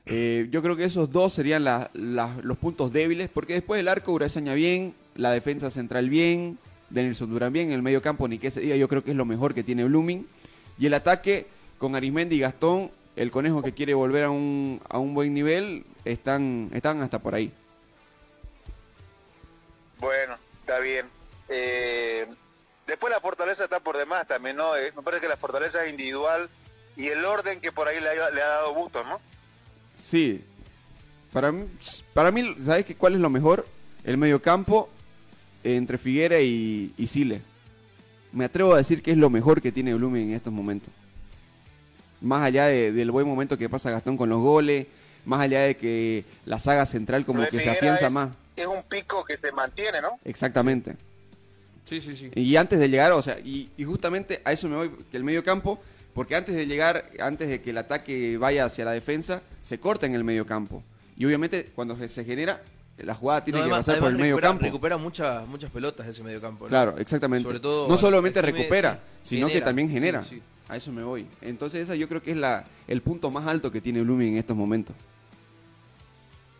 [0.05, 3.87] eh, yo creo que esos dos serían la- la- los puntos débiles, porque después del
[3.87, 6.57] arco, Urazaña bien, la defensa central bien,
[6.89, 9.25] Denilson Durán bien, el medio campo, ni que se diga, yo creo que es lo
[9.25, 10.27] mejor que tiene Blooming.
[10.77, 14.97] Y el ataque, con Arismendi y Gastón, el conejo que quiere volver a un, a
[14.99, 17.51] un buen nivel, están, están hasta por ahí.
[19.99, 21.05] Bueno, está bien.
[21.49, 22.25] Eh,
[22.87, 24.75] después la fortaleza está por demás también, ¿no?
[24.75, 26.49] Eh, me parece que la fortaleza es individual
[26.95, 29.19] y el orden que por ahí le ha, le ha dado Bustos, ¿no?
[29.97, 30.43] Sí.
[31.31, 31.65] Para mí,
[32.13, 33.65] para mí ¿sabes qué, cuál es lo mejor?
[34.03, 34.89] El mediocampo
[35.63, 37.41] entre Figuera y, y Sile.
[38.31, 40.89] Me atrevo a decir que es lo mejor que tiene Blooming en estos momentos.
[42.21, 44.87] Más allá de- del buen momento que pasa Gastón con los goles,
[45.25, 48.29] más allá de que la saga central como que se afianza es, más.
[48.55, 50.19] Es un pico que se mantiene, ¿no?
[50.25, 50.95] Exactamente.
[51.85, 52.31] Sí, sí, sí.
[52.35, 55.23] Y antes de llegar, o sea, y, y justamente a eso me voy, que el
[55.23, 55.81] medio campo,
[56.13, 60.05] porque antes de llegar, antes de que el ataque vaya hacia la defensa, se corta
[60.05, 60.83] en el medio campo.
[61.17, 62.61] Y obviamente cuando se, se genera,
[62.97, 64.63] la jugada tiene No, que pasar por el además medio recupera, campo.
[64.65, 66.65] recupera muchas, muchas pelotas ese medio campo.
[66.65, 66.69] ¿no?
[66.69, 67.43] Claro, exactamente.
[67.43, 70.23] Sobre todo no solamente Jiménez, recupera, sí, sino que también genera.
[70.23, 70.41] sí.
[70.69, 71.27] A eso me voy.
[71.41, 74.37] Entonces esa yo creo que es la, el punto más alto que tiene Blooming en
[74.37, 74.95] estos momentos.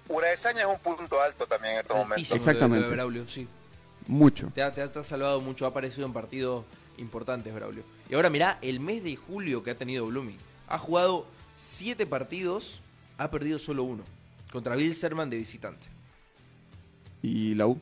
[0.09, 2.31] Uraesaña es un punto alto también en estos momentos.
[2.31, 2.85] Exactamente.
[2.87, 3.47] de Braulio, sí.
[4.07, 4.51] Mucho.
[4.53, 6.65] Te ha, te ha- te ha salvado mucho, ha aparecido en partidos
[6.97, 7.83] importantes, Braulio.
[8.13, 10.37] Y ahora mirá, el mes de julio que ha tenido Blooming.
[10.67, 12.79] Ha jugado siete partidos,
[13.17, 14.03] ha perdido solo uno.
[14.51, 15.87] Contra Bilzerman de visitante.
[17.23, 17.79] Y la U.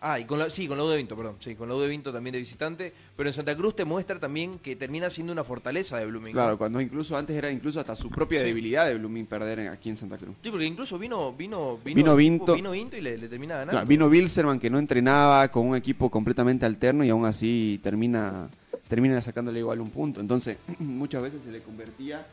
[0.00, 1.36] Ah, y con la, sí, con la U de Vinto, perdón.
[1.40, 2.92] Sí, con la U de Vinto también de visitante.
[3.16, 6.32] Pero en Santa Cruz te muestra también que termina siendo una fortaleza de Blooming.
[6.34, 8.46] Claro, cuando incluso antes era incluso hasta su propia Sí.
[8.46, 10.36] debilidad de Blooming perder en- aquí en Santa Cruz.
[10.42, 12.54] Sí, porque incluso vino, vino, vino, Vino Vinto.
[12.54, 13.72] vino Vinto y le, le termina ganando.
[13.72, 18.50] Claro, vino Bilzerman que no entrenaba con un equipo completamente alterno y aún así termina,
[18.88, 20.20] termina sacándole igual un punto.
[20.20, 22.24] Entonces, muchas veces se le convertía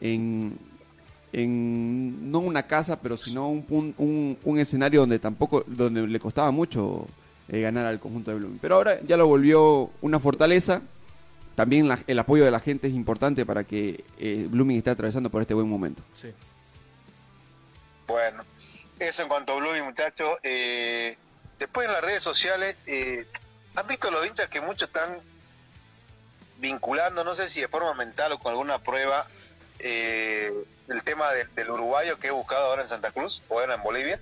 [0.00, 0.56] en,
[1.32, 6.18] en no una casa, pero sino un, pun- un, un escenario donde tampoco, donde le
[6.20, 7.06] costaba mucho
[7.48, 8.58] eh, ganar al conjunto de Blooming.
[8.60, 10.82] Pero ahora ya lo volvió una fortaleza.
[11.54, 15.28] También la- el apoyo de la gente es importante para que eh, Blooming esté atravesando
[15.30, 16.02] por este buen momento.
[16.14, 16.30] Sí.
[18.06, 18.42] Bueno,
[18.98, 20.30] eso en cuanto a Blooming, muchachos.
[20.42, 21.16] Eh,
[21.58, 23.26] después en las redes sociales, eh,
[23.74, 25.18] ¿han visto los hinchas que muchos están
[26.60, 29.26] vinculando, no sé si de forma mental o con alguna prueba,
[29.78, 30.52] eh,
[30.88, 33.82] el tema del- del uruguayo que he buscado ahora en Santa Cruz o ahora en
[33.82, 34.20] Bolivia?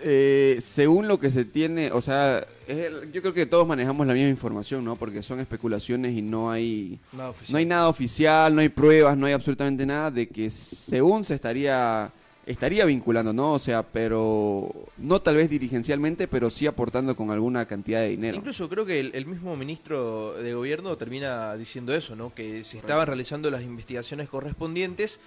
[0.00, 2.38] Eh, según lo que se tiene, o sea,
[2.68, 4.94] es el- yo creo que todos manejamos la misma información, ¿no?
[4.94, 7.52] Porque son especulaciones y no hay, Nada oficial.
[7.52, 11.34] no hay nada oficial, no hay pruebas, no hay absolutamente nada de que según se
[11.34, 12.12] estaría,
[12.48, 13.52] estaría vinculando, ¿no?
[13.52, 18.36] O sea, pero no tal vez dirigencialmente, pero sí aportando con alguna cantidad de dinero.
[18.36, 22.34] Incluso creo que el, el mismo ministro de gobierno termina diciendo eso, ¿no?
[22.34, 25.20] Que se estaban realizando las investigaciones correspondientes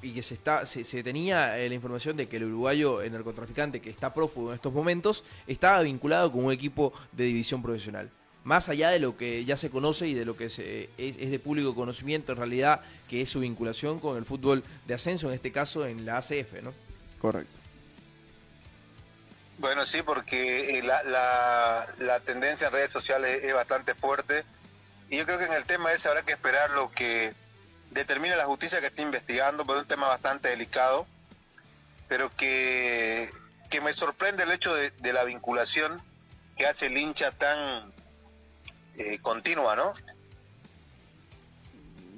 [0.00, 3.12] y que se está se, se tenía eh, la información de que el uruguayo el
[3.12, 8.10] narcotraficante que está prófugo en estos momentos estaba vinculado con un equipo de división profesional.
[8.44, 11.30] Más allá de lo que ya se conoce y de lo que se- es, es
[11.30, 15.34] de público conocimiento en realidad, que es su vinculación con el fútbol de ascenso, en
[15.34, 16.72] este caso en la ACF, ¿no?
[17.20, 17.50] Correcto.
[19.58, 24.44] Bueno, sí, porque eh, la, la, la tendencia en redes sociales es bastante fuerte.
[25.08, 27.32] Y yo creo que en el tema ese habrá que esperar lo que
[27.92, 31.06] determine la justicia que esté investigando, pero es un tema bastante delicado.
[32.08, 33.30] Pero que,
[33.70, 36.02] que me sorprende el hecho de, de la vinculación
[36.58, 37.93] que hace el hincha tan
[38.98, 39.92] eh, continua, ¿no?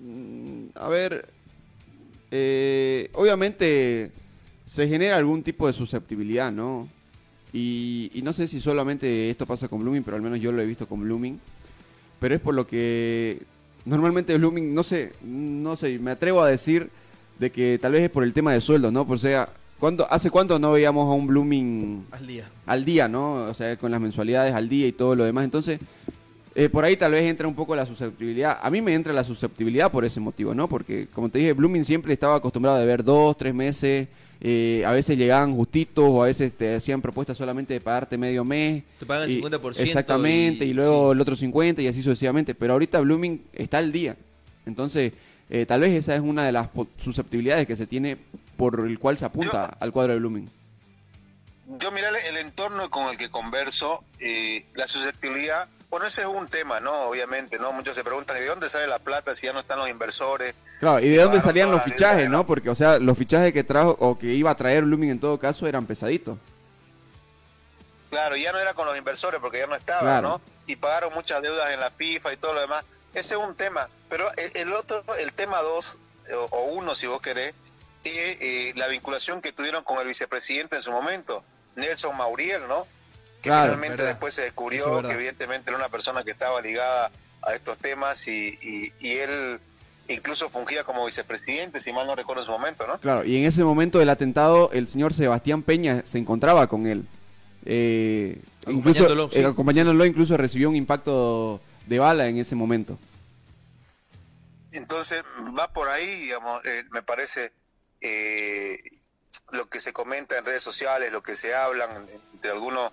[0.02, 1.28] Mm, A ver,
[2.30, 4.10] eh, obviamente
[4.66, 6.88] se genera algún tipo de susceptibilidad, ¿no?
[7.52, 10.60] Y, y no sé si solamente esto pasa con Blooming, pero al menos yo lo
[10.60, 11.40] he visto con Blooming.
[12.20, 13.42] Pero es por lo que
[13.84, 16.90] normalmente Blooming, no sé, no sé, me atrevo a decir
[17.38, 19.06] de que tal vez es por el tema de sueldo, ¿no?
[19.06, 19.48] Por sea,
[19.78, 22.48] ¿cuánto, ¿hace cuánto no veíamos a un Blooming Al día.
[22.66, 23.44] al día, ¿no?
[23.46, 25.44] O sea, con las mensualidades al día y todo lo demás.
[25.44, 25.78] Entonces,
[26.58, 28.58] eh, por ahí tal vez entra un poco la susceptibilidad.
[28.62, 30.68] A mí me entra la susceptibilidad por ese motivo, ¿no?
[30.68, 34.08] Porque, como te dije, Blooming siempre estaba acostumbrado a ver dos, tres meses.
[34.40, 38.44] eh, a veces llegaban justitos o a veces te hacían propuestas solamente de pagarte medio
[38.44, 38.82] mes.
[38.98, 41.14] Te pagan el Y- 50% Exactamente, y, y- luego sí.
[41.14, 42.54] el otro 50% y así sucesivamente.
[42.54, 44.14] Pero ahorita Blooming está al día.
[44.66, 45.12] Entonces,
[45.48, 48.18] eh, tal vez esa es una de las susceptibilidades que se tiene
[48.58, 50.50] por el cual se apunta al cuadro de Blooming.
[51.80, 56.26] Yo miré el, el entorno con el que converso, eh, la susceptibilidad, bueno, ese es
[56.26, 56.92] un tema, ¿no?
[57.08, 57.72] Obviamente, ¿no?
[57.72, 60.54] Muchos se preguntan, ¿de dónde sale la plata si ya no están los inversores?
[60.80, 62.46] Claro, y de dónde salían los fichajes, ¿no?
[62.46, 65.38] Porque, o sea, los fichajes que trajo o que iba a traer Blooming en todo
[65.38, 66.38] caso eran pesaditos.
[68.10, 70.28] Claro, ya no era con los inversores porque ya no estaban, Claro.
[70.28, 70.40] ¿no?
[70.66, 72.84] Y pagaron muchas deudas en la FIFA y todo lo demás.
[73.14, 73.88] Ese es un tema.
[74.08, 75.98] Pero el, el otro, el tema dos,
[76.34, 77.54] o, o uno si vos querés,
[78.04, 82.86] es eh, la vinculación que tuvieron con el vicepresidente en su momento, Nelson Mauriel, ¿no?
[83.46, 84.08] Que Claro, finalmente verdad.
[84.14, 87.10] después se descubrió es que evidentemente era una persona que estaba ligada
[87.42, 89.60] a estos temas y, y, y él
[90.08, 92.98] incluso fungía como vicepresidente, si mal no recuerdo en su momento, ¿no?
[92.98, 97.06] Claro, y en ese momento del atentado, el señor Sebastián Peña se encontraba con él.
[97.64, 99.38] Eh, incluso, Acompañándolo, sí.
[99.40, 102.98] eh, acompañándolo, incluso recibió un impacto de bala en ese momento.
[104.72, 105.22] Entonces
[105.58, 107.52] va por ahí, digamos, eh, me parece
[108.00, 108.78] eh,
[109.52, 112.92] lo que se comenta en redes sociales, lo que se hablan entre algunos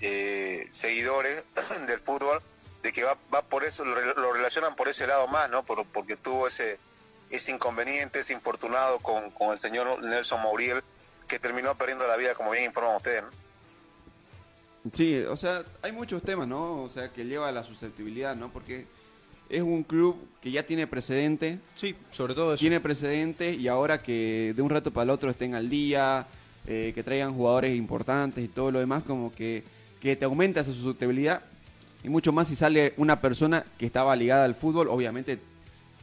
[0.00, 1.44] eh, seguidores
[1.86, 2.40] del fútbol,
[2.82, 5.64] de que va, va por eso, lo, re- lo relacionan por ese lado más, ¿no?
[5.64, 6.78] Por- porque tuvo ese
[7.30, 10.82] ese inconveniente, ese infortunado con, con el señor Nelson Mauriel,
[11.28, 13.28] que terminó perdiendo la vida, como bien informan ustedes, ¿no?
[14.92, 16.82] Sí, o sea, hay muchos temas, ¿no?
[16.82, 18.50] O sea, que lleva a la susceptibilidad, ¿no?
[18.50, 18.86] Porque
[19.50, 22.60] es un club que ya tiene precedente, Sí, sobre todo eso.
[22.60, 26.26] tiene precedente y ahora que de un rato para el otro estén al día,
[26.66, 29.64] eh, que traigan jugadores importantes y todo lo demás, como que,
[30.00, 31.42] que te aumenta esa susceptibilidad.
[32.04, 35.38] Y mucho más si sale una persona que estaba ligada al fútbol, obviamente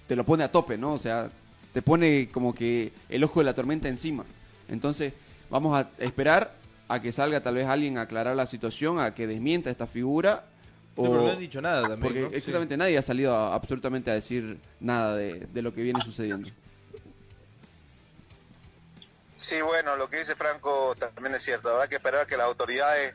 [0.07, 0.93] te lo pone a tope, ¿no?
[0.93, 1.29] O sea,
[1.73, 4.25] te pone como que el ojo de la tormenta encima.
[4.67, 5.13] Entonces,
[5.49, 6.53] vamos a esperar
[6.87, 10.43] a que salga tal vez alguien a aclarar la situación, a que desmienta esta figura.
[10.95, 12.29] Sí, pero no han dicho nada también, Porque ¿no?
[12.29, 12.35] Sí.
[12.35, 16.49] exactamente nadie ha salido a- absolutamente a decir nada de, de lo que viene sucediendo.
[19.35, 21.69] Sí, bueno, lo que dice Franco también es cierto.
[21.69, 23.13] Habrá que esperar que las autoridades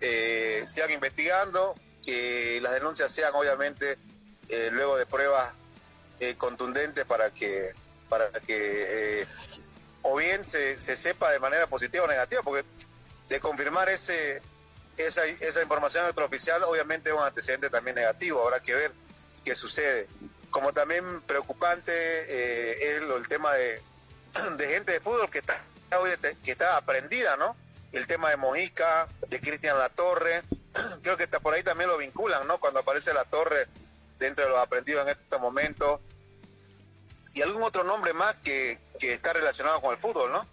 [0.00, 1.74] eh, sigan investigando,
[2.04, 3.98] que las denuncias sean obviamente
[4.48, 5.52] eh, luego de pruebas
[6.20, 7.72] eh, contundentes para que
[8.08, 9.26] para que eh,
[10.02, 12.64] o bien se, se sepa de manera positiva o negativa, porque
[13.28, 14.40] de confirmar ese
[14.96, 18.42] esa, esa información extraoficial obviamente es un antecedente también negativo.
[18.42, 18.92] Habrá que ver
[19.44, 20.08] qué sucede.
[20.50, 23.80] Como también preocupante eh, es lo- el tema de
[24.56, 25.62] de gente de fútbol que está
[26.42, 27.56] que está aprendida, ¿no?
[27.92, 30.42] El tema de Mojica, de Cristian Latorre,
[31.02, 32.58] creo que está por ahí también lo vinculan, ¿no?
[32.58, 33.66] Cuando aparece Latorre
[34.18, 36.00] dentro de los aprendidos en este momento.
[37.34, 40.46] Y algún otro nombre más que, que está relacionado con el fútbol, ¿no?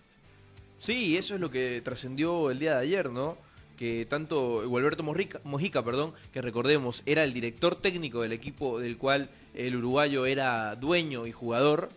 [0.79, 3.37] Sí, eso es lo que trascendió el día de ayer, ¿no?
[3.77, 9.29] Que tanto Gualberto Mojica, perdón, que recordemos, era el director técnico del equipo del cual
[9.53, 11.89] el uruguayo era dueño y jugador,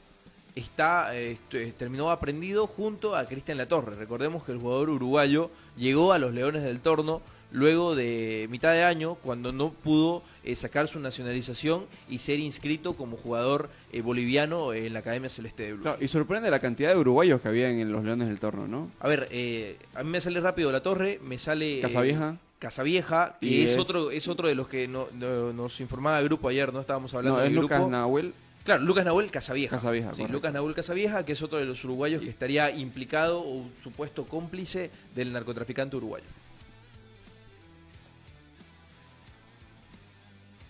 [0.58, 3.96] está eh, est- eh, terminó aprendido junto a Cristian Latorre.
[3.96, 8.84] Recordemos que el jugador uruguayo llegó a los Leones del Torno luego de mitad de
[8.84, 14.74] año, cuando no pudo eh, sacar su nacionalización y ser inscrito como jugador eh, boliviano
[14.74, 15.82] en la Academia Celeste de Blue.
[15.82, 18.90] Claro, y sorprende la cantidad de uruguayos que había en los Leones del Torno, ¿no?
[19.00, 21.78] A ver, eh, a mí me sale rápido la torre, me sale...
[21.78, 22.36] eh, Casavieja.
[22.58, 26.24] Casavieja, que es, es- otro es otro de los que no- no- nos informaba el
[26.26, 26.80] grupo ayer, ¿no?
[26.80, 27.90] Estábamos hablando No, es del Lucas grupo.
[27.90, 28.34] Nahuel.
[28.68, 29.76] Claro, Lucas Nahuel Casavieja.
[29.76, 30.26] Casavieja, Sí.
[30.28, 34.26] Lucas Nahuel Casavieja, que es otro de los uruguayos que estaría implicado o un supuesto
[34.26, 36.26] cómplice del narcotraficante uruguayo.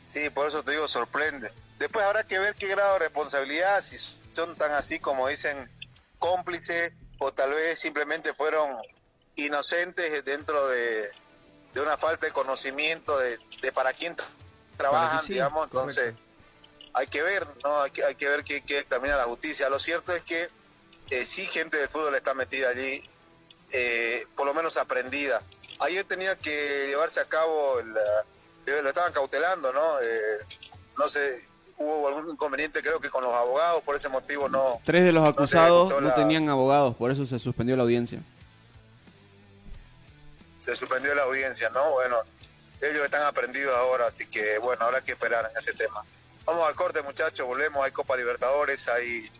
[0.04, 1.50] Sí, por eso te digo, sorprende.
[1.80, 3.96] Después habrá que ver qué grado de responsabilidad, si
[4.32, 5.68] son tan así como dicen
[6.20, 8.76] cómplices, o tal vez simplemente fueron
[9.34, 11.10] inocentes dentro de,
[11.74, 14.24] de una falta de conocimiento de, de para quién tra-
[14.76, 15.64] trabajan, sí, digamos.
[15.66, 16.14] Entonces,
[16.94, 17.82] hay que ver, ¿no?
[17.82, 19.68] Hay que, hay que ver qué, qué determina la justicia.
[19.68, 20.48] Lo cierto es que
[21.10, 23.02] eh, sí gente del fútbol está metida allí,
[23.72, 25.42] eh, por lo menos aprendida.
[25.80, 27.94] Ayer tenía que llevarse a cabo, el,
[28.66, 30.00] eh, lo estaban cautelando, ¿no?
[30.00, 30.38] Eh,
[30.98, 31.44] no sé,
[31.76, 34.80] hubo algún inconveniente creo que con los abogados, por ese motivo no...
[34.84, 38.20] Tres de los acusados no la- tenían abogados, por eso se suspendió la audiencia.
[40.58, 41.92] se suspendió la audiencia, ¿no?
[41.92, 42.16] Bueno,
[42.82, 46.04] ellos están aprendidos ahora, así que bueno, habrá que esperar en ese tema.
[46.48, 47.84] Vamos al corte, muchachos, volvemos.
[47.84, 49.30] Hay Copa Libertadores, hay.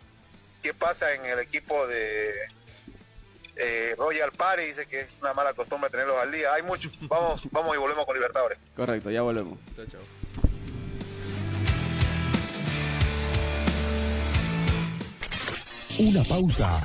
[0.62, 2.34] ¿Qué pasa en el equipo de
[3.56, 4.64] eh, Royal Party?
[4.64, 6.52] Dice que es una mala costumbre tenerlos al día.
[6.52, 6.92] Hay muchos.
[7.08, 8.58] Vamos, vamos y volvemos con Libertadores.
[8.76, 9.58] Correcto, ya volvemos.
[9.74, 10.00] Chao, chao.
[15.98, 16.84] Una pausa.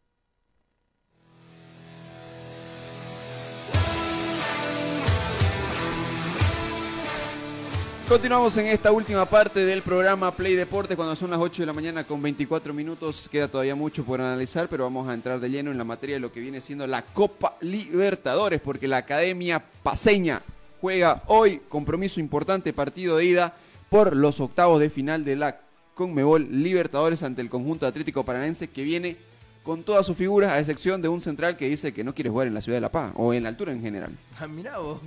[8.11, 11.71] Continuamos en esta última parte del programa Play Deportes cuando son las 8 de la
[11.71, 13.29] mañana con 24 minutos.
[13.31, 16.19] Queda todavía mucho por analizar, pero vamos a entrar de lleno en la materia de
[16.19, 20.41] lo que viene siendo la Copa Libertadores, porque la Academia Paseña
[20.81, 23.53] juega hoy compromiso importante, partido de ida
[23.87, 25.61] por los octavos de final de la
[25.93, 29.15] Conmebol Libertadores ante el conjunto atlético paranaense que viene
[29.63, 32.47] con todas sus figuras, a excepción de un central que dice que no quiere jugar
[32.47, 34.11] en la ciudad de La Paz o en la altura en general.
[34.37, 34.47] Ah,
[34.79, 34.99] vos.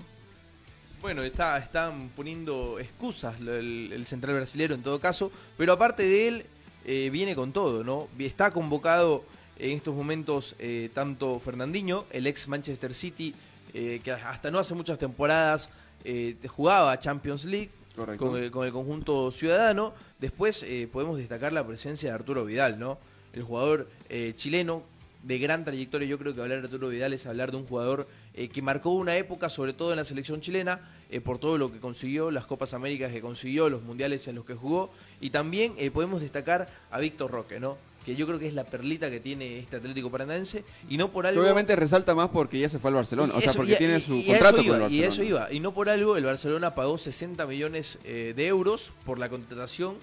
[1.04, 6.28] Bueno, está, están poniendo excusas el, el central brasilero en todo caso, pero aparte de
[6.28, 6.46] él,
[6.86, 8.08] eh, viene con todo, ¿no?
[8.18, 9.22] Está convocado
[9.58, 13.34] en estos momentos eh, tanto Fernandinho, el ex Manchester City,
[13.74, 15.68] eh, que hasta no hace muchas temporadas
[16.04, 17.70] eh, jugaba Champions League
[18.16, 19.92] con el, con el conjunto ciudadano.
[20.18, 22.96] Después eh, podemos destacar la presencia de Arturo Vidal, ¿no?
[23.34, 24.82] El jugador eh, chileno
[25.22, 26.08] de gran trayectoria.
[26.08, 28.90] Yo creo que hablar de Arturo Vidal es hablar de un jugador eh, que marcó
[28.90, 30.80] una época, sobre todo en la selección chilena,
[31.14, 34.44] eh, por todo lo que consiguió, las Copas Américas que consiguió, los mundiales en los
[34.44, 34.90] que jugó.
[35.20, 37.76] Y también eh, podemos destacar a Víctor Roque, ¿no?
[38.04, 40.64] Que yo creo que es la perlita que tiene este Atlético Paranaense.
[40.90, 41.42] Y no por Que algo.
[41.42, 43.76] obviamente resalta más porque ya se fue al Barcelona, Y o sea, eso- porque y-
[43.76, 44.94] tiene y- su y contrato con el Barcelona.
[44.94, 45.52] Y eso iba.
[45.52, 49.96] Y no por algo el Barcelona pagó 60 millones eh, de euros por la contratación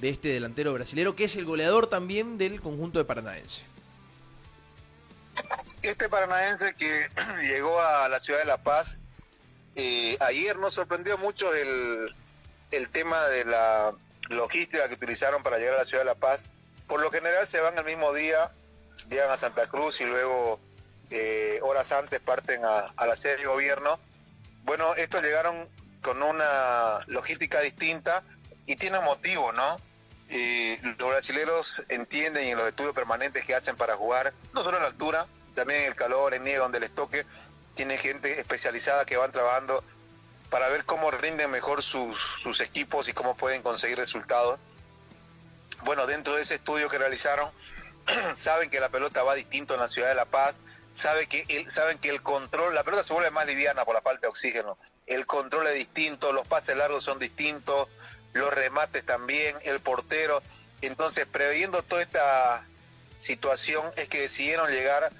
[0.00, 3.62] de este delantero brasilero, que es el goleador también del conjunto de Paranaense.
[5.82, 7.06] Este paranaense que
[7.46, 8.98] llegó a la ciudad de La Paz,
[9.76, 12.14] eh, ayer nos sorprendió mucho el,
[12.70, 13.94] el tema de la
[14.28, 16.44] logística que utilizaron para llegar a la ciudad de La Paz.
[16.86, 18.50] Por lo general se van el mismo día,
[19.08, 20.60] llegan a Santa Cruz y luego
[21.10, 23.98] eh, horas antes parten a, la sede de gobierno.
[24.64, 25.68] Bueno, estos llegaron
[26.02, 28.22] con una logística distinta
[28.66, 29.80] y tiene motivo, ¿no?
[30.98, 34.82] Los brasileños entienden y en los estudios permanentes que hacen para jugar, no solo en
[34.82, 37.24] la altura, también en el calor, en nieve, donde les toque,
[37.74, 39.84] tienen gente especializada que van trabajando
[40.50, 44.58] para ver cómo rinden mejor sus, sus equipos y cómo pueden conseguir resultados.
[45.84, 47.50] Bueno, dentro de ese estudio que realizaron,
[48.36, 50.54] saben que la pelota va distinto en la ciudad de La Paz,
[51.02, 54.02] sabe que el, saben que el control, la pelota se vuelve más liviana por la
[54.02, 57.88] falta de oxígeno, el control es distinto, los pases largos son distintos,
[58.32, 60.42] los remates también, el portero.
[60.80, 62.64] Entonces, previendo toda esta
[63.26, 65.10] situación, es que decidieron llegar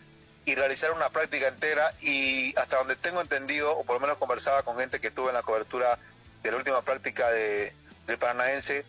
[0.45, 4.62] y realizar una práctica entera y hasta donde tengo entendido, o por lo menos conversaba
[4.62, 5.99] con gente que estuvo en la cobertura
[6.42, 7.72] de la última práctica de,
[8.07, 8.84] del Paranaense,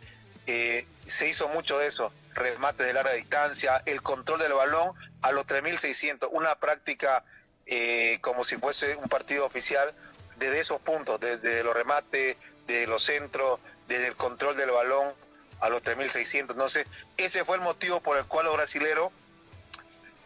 [0.48, 0.86] eh,
[1.18, 4.92] se hizo mucho de eso, remates de larga distancia, el control del balón
[5.22, 7.24] a los 3.600, una práctica
[7.66, 9.94] eh, como si fuese un partido oficial
[10.38, 12.38] desde esos puntos, desde los remates,
[12.68, 15.14] de los centros, desde el control del balón
[15.62, 16.52] a los 3.600.
[16.52, 16.86] Entonces,
[17.18, 19.12] ese fue el motivo por el cual los brasileros,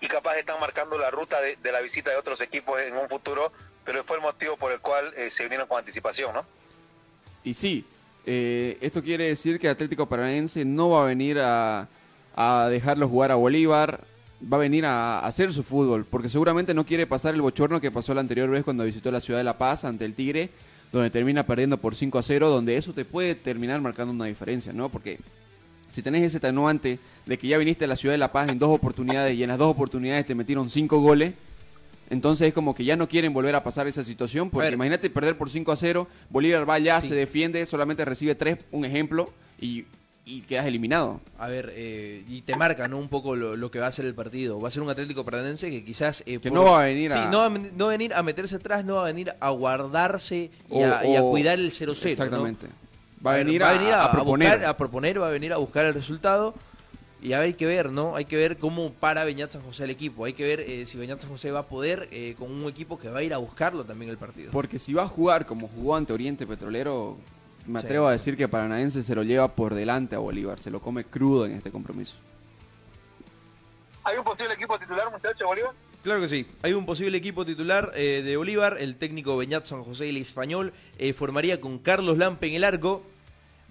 [0.01, 3.09] y capaz están marcando la ruta de, de la visita de otros equipos en un
[3.09, 3.51] futuro,
[3.85, 6.45] pero fue el motivo por el cual eh, se vinieron con anticipación, ¿no?
[7.43, 7.85] Y sí,
[8.25, 11.87] eh, esto quiere decir que Atlético Paranaense no va a venir a,
[12.35, 14.01] a dejarlo jugar a Bolívar,
[14.41, 17.91] va a venir a, hacer su fútbol, porque seguramente no quiere pasar el bochorno que
[17.91, 20.49] pasó la anterior vez cuando visitó la ciudad de La Paz ante el Tigre,
[20.91, 24.73] donde termina perdiendo por 5 a 0, donde eso te puede terminar marcando una diferencia,
[24.73, 24.89] ¿no?
[24.89, 25.19] Porque
[25.89, 28.59] si tenés ese tenuante de que ya viniste a la ciudad de La Paz en
[28.59, 31.33] dos oportunidades y en las dos oportunidades te metieron cinco goles,
[32.09, 35.37] entonces es como que ya no quieren volver a pasar esa situación, porque imagínate perder
[35.37, 37.09] por 5 a 0, Bolívar va Sí.
[37.09, 39.31] se defiende, solamente recibe 3, un ejemplo,
[39.61, 39.85] y,
[40.25, 41.21] y quedas eliminado.
[41.37, 42.97] A ver, eh, y te marca ¿no?
[42.97, 44.59] un poco lo, lo que va a ser el partido.
[44.59, 46.23] Va a ser un Atlético Paranaense que quizás...
[46.25, 48.23] eh, Que no va a venir Sí, a- no va no va a venir a
[48.23, 51.59] meterse atrás, no va a venir a guardarse y, O- a, y a o- cuidar
[51.59, 52.29] el 0-0.
[52.31, 52.69] ¿no?
[53.25, 54.47] Va a ver, venir a, a proponer.
[54.49, 56.53] buscar, a proponer, va a venir a buscar el resultado.
[57.21, 58.15] Y hay que ver, ¿no?
[58.15, 60.23] Hay que ver cómo para Beñat San José el equipo.
[60.23, 62.97] Hay que ver eh, si Beñat San José va a poder eh, con un equipo
[62.97, 64.51] que va a ir a buscarlo también el partido.
[64.51, 67.17] Porque si va a jugar como jugó ante Oriente Petrolero,
[67.67, 67.85] me Sí.
[67.85, 71.03] atrevo a decir que Paranaense se lo lleva por delante a Bolívar, se lo come
[71.03, 72.15] crudo en este compromiso.
[74.05, 75.71] ¿Hay un posible equipo titular, muchachos, Bolívar?
[76.01, 76.47] Claro que sí.
[76.61, 78.77] Hay un posible equipo titular eh, de Bolívar.
[78.79, 83.03] El técnico Beñat San José, el español, eh, formaría con Carlos Lampe en el arco.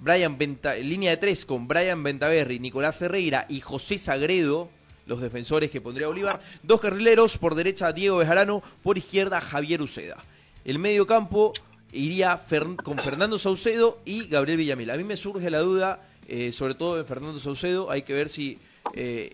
[0.01, 0.39] Brian
[0.83, 4.71] línea de tres con Brian Ventaverri, Nicolás Ferreira y José Sagredo,
[5.07, 6.41] los defensores que pondría Bolívar.
[6.63, 10.23] Dos carrileros, por derecha Diego Bejarano, por izquierda Javier Uceda.
[10.65, 11.53] El medio campo
[11.93, 12.41] iría
[12.85, 14.91] con Fernando Saucedo y Gabriel Villamil.
[14.91, 18.29] A mí me surge la duda, eh, sobre todo de Fernando Saucedo, hay que ver
[18.29, 18.59] si...
[18.95, 19.31] eh,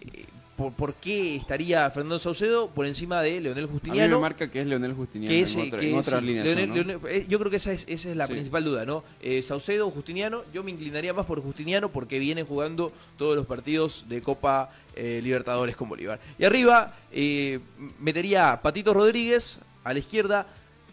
[0.56, 4.16] por, por qué estaría Fernando Saucedo por encima de Leonel A mí Justiniano?
[4.16, 6.46] me marca que es Leonel Justiniano que en, otra- que en ese- otras líneas.
[6.46, 6.74] Leonel- son, ¿no?
[6.76, 8.32] Leonel- eh, yo creo que esa es, esa es la Sí.
[8.34, 9.02] principal duda, ¿no?
[9.20, 13.46] Eh, Saucedo o Justiniano, yo me inclinaría más por Justiniano porque viene jugando todos los
[13.46, 16.20] partidos de Copa eh, Libertadores con Bolívar.
[16.38, 17.58] Y arriba eh,
[17.98, 20.46] metería a Patito Rodríguez a la izquierda,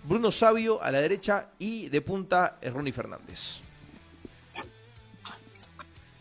[0.04, 3.60] Bruno Sabio a la derecha y de punta eh, Ronnie Fernández.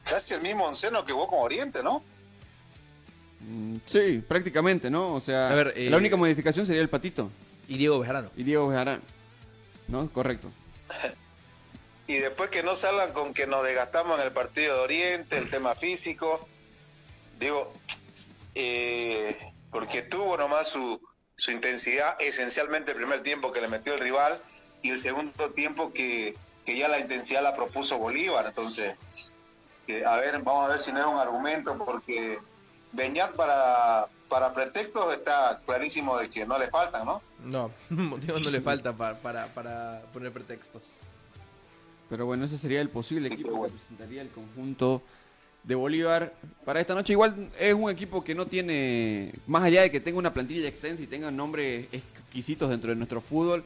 [0.04, 2.02] Casi el mismo onceno que jugó con Oriente, ¿no?
[3.40, 5.14] Mm, Sí, prácticamente, ¿no?
[5.14, 7.30] O sea, A ver, eh, la única modificación sería el patito
[7.68, 8.30] Y Diego Bejarano.
[8.36, 9.00] y Diego Bejarán.
[9.88, 10.08] ¿No?
[10.10, 10.50] Correcto.
[12.06, 15.48] Y después que no salgan con que nos desgastamos en el partido de Oriente, el
[15.48, 16.44] tema físico.
[17.38, 17.72] Digo,
[18.56, 19.38] eh,
[19.70, 21.00] porque tuvo nomás su,
[21.36, 24.40] su intensidad, esencialmente el primer tiempo que le metió el rival
[24.82, 26.34] y el segundo tiempo que,
[26.66, 28.44] que ya la intensidad la propuso Bolívar.
[28.46, 28.96] Entonces,
[29.86, 32.40] que, a ver, vamos a ver si no es un argumento, porque
[32.92, 37.22] Beñat para, para pretextos está clarísimo de que no le faltan, ¿no?
[37.44, 40.82] No, motivo no le falta pa- para, para poner pretextos.
[42.08, 45.00] Pero bueno, ese sería el posible Sí, equipo que presentaría el conjunto
[45.62, 46.32] de Bolívar
[46.64, 47.12] para esta noche.
[47.12, 51.02] Igual es un equipo que no tiene, más allá de que tenga una plantilla extensa
[51.02, 53.62] y tenga nombres exquisitos dentro de nuestro fútbol,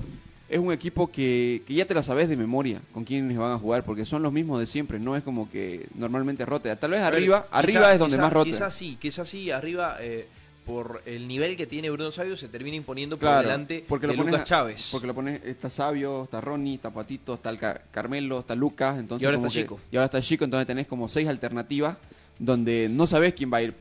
[0.49, 3.59] es un equipo que, que ya te lo sabes de memoria con quiénes van a
[3.59, 6.75] jugar, porque son los mismos de siempre, no es como que normalmente rote.
[6.77, 8.51] Tal vez arriba, quizá- arriba es donde quizá- más rote.
[8.51, 10.27] Quizás sí, quizás sí, arriba, eh,
[10.67, 14.15] por el nivel que tiene Bruno Sabio, se termina imponiendo por Claro, delante porque de
[14.15, 14.89] lo pones Lucas Chávez.
[14.93, 18.99] Porque lo pones, está Sabio, está Ronnie, está Patito, está el Ca- Carmelo, está Lucas,
[18.99, 19.81] entonces Y ahora como está que- Chico.
[19.93, 21.97] Y ahora está Chico, entonces tenés como seis alternativas
[22.39, 23.75] donde no sabes quién va a ir.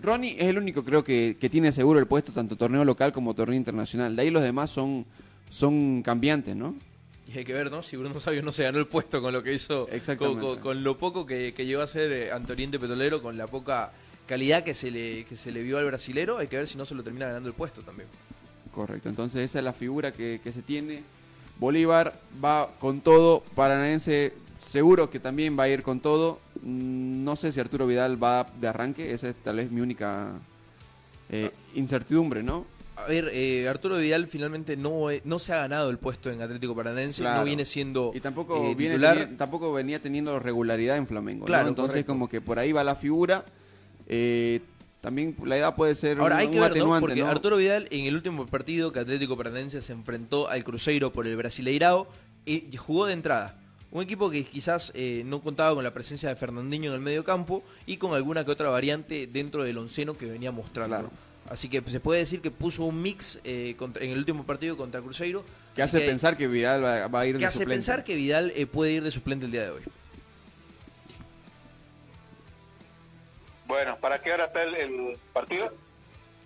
[0.00, 3.34] Ronnie es el único creo que, que tiene seguro el puesto tanto torneo local como
[3.34, 4.14] torneo internacional.
[4.14, 5.04] De ahí los demás son,
[5.50, 6.74] son cambiantes, ¿no?
[7.32, 7.82] Y hay que ver, ¿no?
[7.82, 9.86] Si Bruno Sabio no se ganó el puesto con lo que hizo,
[10.18, 13.36] con, con- con lo poco que, que llegó a ser eh, ante Oriente Petrolero, con
[13.36, 13.92] la poca
[14.26, 16.84] calidad que se le que se le vio al brasilero, hay que ver si no
[16.86, 18.08] se lo termina ganando el puesto también.
[18.74, 21.02] Correcto, entonces esa es la figura que, que se tiene.
[21.58, 24.32] Bolívar va con todo, Paranaense
[24.62, 26.40] seguro que también va a ir con todo.
[26.62, 30.32] Mm, No sé si Arturo Vidal va de arranque, esa es tal vez mi única
[31.30, 32.64] eh, incertidumbre, ¿no?
[33.04, 36.42] A ver, eh, Arturo Vidal finalmente no, eh, no se ha ganado el puesto en
[36.42, 37.38] Atlético Paranaense, Claro.
[37.40, 39.30] no viene siendo Y tampoco, eh, viene titular.
[39.36, 41.40] tampoco venía teniendo regularidad en Flamengo.
[41.40, 41.46] ¿no?
[41.46, 42.12] Claro, Entonces correcto.
[42.12, 43.44] como que por ahí va la figura.
[44.08, 44.60] Eh,
[45.00, 46.74] también la edad puede ser Ahora un, hay que un ver, ¿no?
[46.76, 47.28] atenuante, Porque ¿no?
[47.28, 51.36] Arturo Vidal en el último partido que Atlético Paranaense se enfrentó al Cruzeiro por el
[51.36, 52.08] Brasileirao
[52.44, 53.58] y jugó de entrada.
[53.90, 57.24] Un equipo que quizás eh, no contaba con la presencia de Fernandinho en el medio
[57.24, 60.96] campo y con alguna que otra variante dentro del onceno que venía mostrando.
[60.96, 61.10] Claro.
[61.50, 64.76] Así que se puede decir que puso un mix eh, contra- en el último partido
[64.76, 65.44] contra Cruzeiro.
[65.74, 67.74] que hace pensar que Vidal va, va a ir que de hace suplente.
[67.76, 69.82] pensar que Vidal eh, puede ir de suplente el día de hoy.
[73.66, 75.72] Bueno, ¿para qué hora está el, el partido?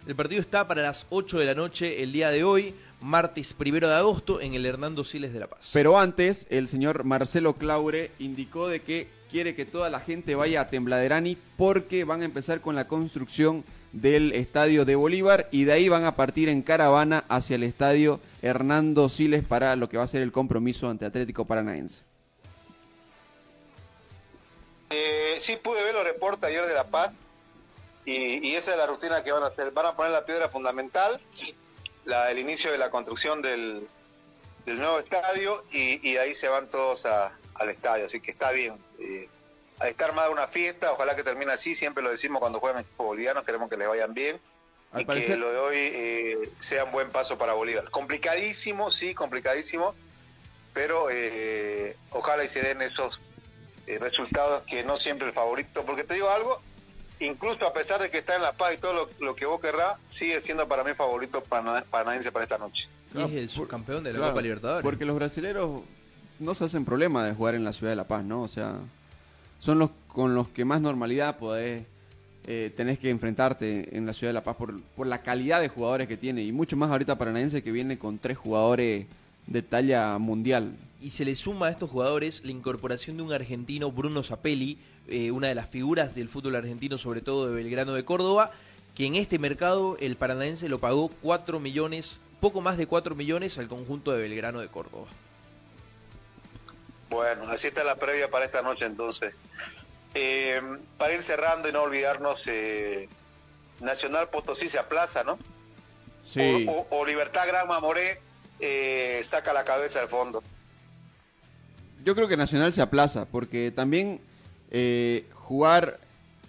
[0.07, 3.89] El partido está para las 8 de la noche el día de hoy, martes primero
[3.89, 5.71] de agosto, en el Hernando Siles de La Paz.
[5.73, 10.63] Pero antes, el señor Marcelo Claure indicó de que quiere que toda la gente vaya
[10.63, 15.73] a Tembladerani porque van a empezar con la construcción del estadio de Bolívar y de
[15.73, 20.05] ahí van a partir en caravana hacia el estadio Hernando Siles para lo que va
[20.05, 22.01] a ser el compromiso ante Atlético Paranaense.
[24.91, 27.13] Eh, sí, pude ver los reportes ayer de La Paz
[28.05, 29.71] y, esa es la rutina que van a hacer.
[29.71, 31.21] Van a poner la piedra fundamental,
[32.05, 33.87] la del inicio de la construcción del,
[34.67, 38.75] nuevo estadio y, y ahí se van todos al estadio, así que está bien.
[38.99, 39.29] Eh,
[39.79, 43.07] a estar armada una fiesta, ojalá que termine así, siempre lo decimos cuando juegan equipos
[43.07, 44.39] bolivianos, queremos que les vayan bien.
[44.93, 47.91] Al y parecer- que lo de hoy eh, sea un buen paso para Bolívar.
[47.91, 49.95] Complicadísimo, sí, complicadísimo,
[50.75, 53.19] pero eh, ojalá y se den esos
[53.87, 55.85] eh, resultados que no siempre el favorito.
[55.85, 56.61] Porque te digo algo,
[57.21, 59.61] incluso a pesar de que está en La Paz y todo lo, lo que vos
[59.61, 62.87] querrás, sigue siendo para mí favorito pana- paranaense para esta noche.
[63.15, 64.83] Y es el subcampeón de la Claro, Copa Libertadores.
[64.83, 65.83] Porque los brasileros
[66.39, 68.43] no se hacen problema de jugar en la ciudad de La Paz, ¿no?
[68.43, 68.77] O sea,
[69.63, 71.85] son los con los que más normalidad podés,
[72.45, 75.69] eh, tenés que enfrentarte en la ciudad de La Paz por, por la calidad de
[75.69, 76.43] jugadores que tiene.
[76.43, 79.07] Y mucho más ahorita Paranaense que viene con tres jugadores
[79.47, 80.75] de talla mundial.
[81.01, 85.31] Y se le suma a estos jugadores la incorporación de un argentino, Bruno Zapelli, eh,
[85.31, 88.51] una de las figuras del fútbol argentino, sobre todo de Belgrano de Córdoba,
[88.97, 93.59] que en este mercado el paranaense lo pagó 4 millones, poco más de 4 millones
[93.59, 95.07] al conjunto de Belgrano de Córdoba.
[97.13, 99.35] Bueno, así está la previa para esta noche entonces.
[100.15, 100.61] Eh,
[100.99, 103.09] para ir cerrando y no olvidarnos, eh,
[103.81, 105.39] Nacional Potosí se aplaza, ¿no?
[106.25, 106.67] Sí.
[106.69, 108.21] O, o- o Libertad Gran Mamoré
[108.61, 110.43] eh, saca la cabeza al fondo.
[112.05, 114.21] Yo creo que Nacional se aplaza, porque también
[114.71, 115.99] eh, jugar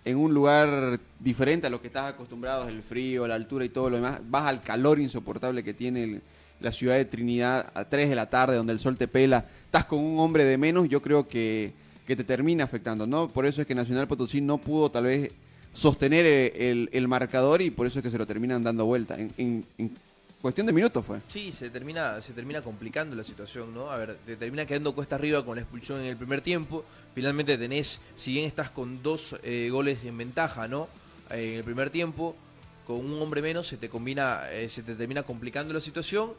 [0.05, 3.89] en un lugar diferente a lo que estás acostumbrado, el frío, la altura y todo
[3.89, 6.21] lo demás, vas al calor insoportable que tiene el-
[6.59, 9.85] la ciudad de Trinidad a 3 de la tarde, donde el sol te pela, estás
[9.85, 11.73] con un hombre de menos, yo creo que,
[12.07, 13.27] que te termina afectando, ¿no?
[13.27, 15.31] Por eso es que Nacional Potosí no pudo tal vez
[15.73, 19.15] sostener el, el marcador y por eso es que se lo terminan dando vuelta.
[19.17, 19.91] En, en- en
[20.41, 21.19] cuestión de minutos fue.
[21.29, 23.89] Sí, se termina, se termina complicando la situación, ¿no?
[23.89, 26.83] A ver, te termina quedando cuesta arriba con la expulsión en el primer tiempo.
[27.15, 30.87] Finalmente tenés, si bien estás con dos eh, goles en ventaja, ¿no?
[31.31, 32.35] Eh, en el primer tiempo,
[32.85, 36.31] con un hombre menos se te combina, eh, se te termina complicando la situación.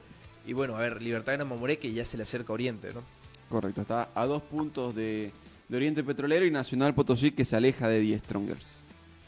[0.47, 3.03] Y bueno, a ver, Libertad Gran Mamoré que ya se le acerca a Oriente, ¿no?
[3.49, 5.33] Correcto, está a dos puntos de,
[5.69, 8.79] de Oriente Petrolero y Nacional Potosí que se aleja de 10 Strongers.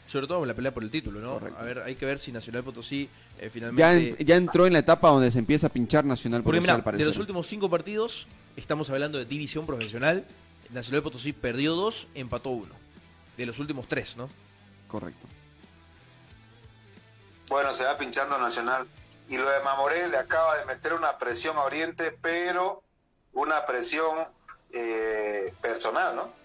[0.05, 1.33] Sobre todo en la pelea por el título, ¿no?
[1.33, 1.59] Correcto.
[1.59, 3.09] A ver, hay que ver si Nacional Potosí
[3.39, 4.21] eh, Ya, finalmente...
[4.21, 6.89] en- ya entró en la etapa donde se empieza a pinchar Nacional Porque Potosí mira,
[6.91, 10.25] al de los últimos cinco partidos, estamos hablando de división profesional.
[10.73, 12.73] Nacional Potosí perdió dos, empató uno.
[13.37, 14.29] De los últimos tres, ¿no?
[14.87, 15.27] Correcto.
[17.49, 18.87] Bueno, se va pinchando Nacional.
[19.29, 22.81] Y lo de Mamoré le acaba de meter una presión a Oriente, pero
[23.33, 24.15] una presión
[24.73, 26.37] eh, personal, ¿no?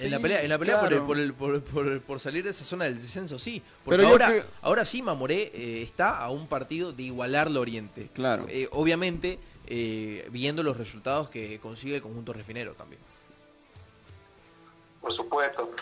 [0.00, 2.50] en la pelea, en la pelea por, el- por, el- por, por- por salir de
[2.50, 3.62] esa zona del descenso, sí.
[3.84, 7.62] Porque Pero ahora, creo- ahora sí, Mamoré eh, está a un partido de igualarlo a
[7.62, 8.08] Oriente.
[8.12, 8.46] Claro.
[8.48, 9.38] Eh, obviamente,
[9.68, 13.00] eh, viendo los resultados que consigue el conjunto refinero también.
[15.00, 15.72] Por supuesto.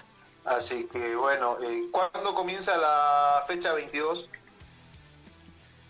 [0.44, 4.28] Así que bueno, eh, ¿cuándo comienza la fecha 22?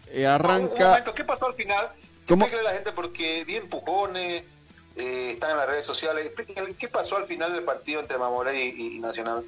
[0.09, 0.89] Eh, Un arranca.
[0.89, 1.91] momento, ¿qué pasó al final?
[2.27, 2.45] ¿Cómo?
[2.45, 4.43] Explíquele a la gente porque vi empujones,
[4.97, 6.27] eh, están en las redes sociales.
[6.27, 9.45] Explíquenle qué pasó al final del partido entre Mamoré y, y Nacional.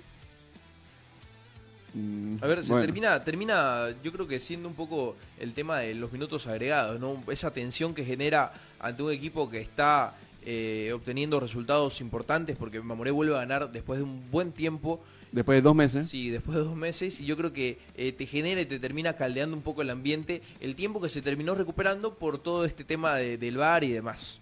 [1.95, 2.85] Mm, A ver, se bueno.
[2.87, 7.23] termina, termina, yo creo que siendo un poco el tema de los minutos agregados, ¿no?
[7.31, 10.15] Esa tensión que genera ante un equipo que está
[10.45, 15.01] eh, obteniendo resultados importantes, porque Mamoré vuelve a ganar después de un buen tiempo,
[15.33, 16.09] Después de dos meses.
[16.11, 19.15] sí, después de dos meses, y yo creo que eh, te genera y te termina
[19.17, 23.15] caldeando un poco el ambiente, el tiempo que se terminó recuperando por todo este tema
[23.17, 24.41] de- del bar y demás.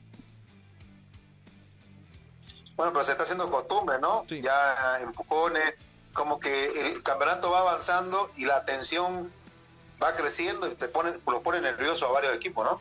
[2.77, 4.25] Bueno, pero se está haciendo costumbre, ¿no?
[4.29, 4.41] Sí.
[4.41, 5.75] Ya empujones,
[6.13, 9.31] como que el campeonato va avanzando y la tensión
[10.03, 12.81] va creciendo y te pone, lo pone nervioso a varios equipos, ¿no?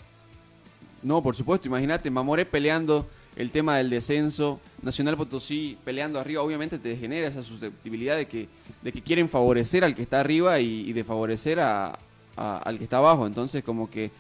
[1.04, 6.78] No, por supuesto, imagínate, Mamoré peleando el tema del descenso, Nacional Potosí peleando arriba, obviamente
[6.80, 8.48] te genera esa susceptibilidad de que,
[8.82, 11.98] de que quieren favorecer al que está arriba y, y de favorecer a,
[12.36, 13.26] a- al que está abajo.
[13.28, 14.12] Entonces, como que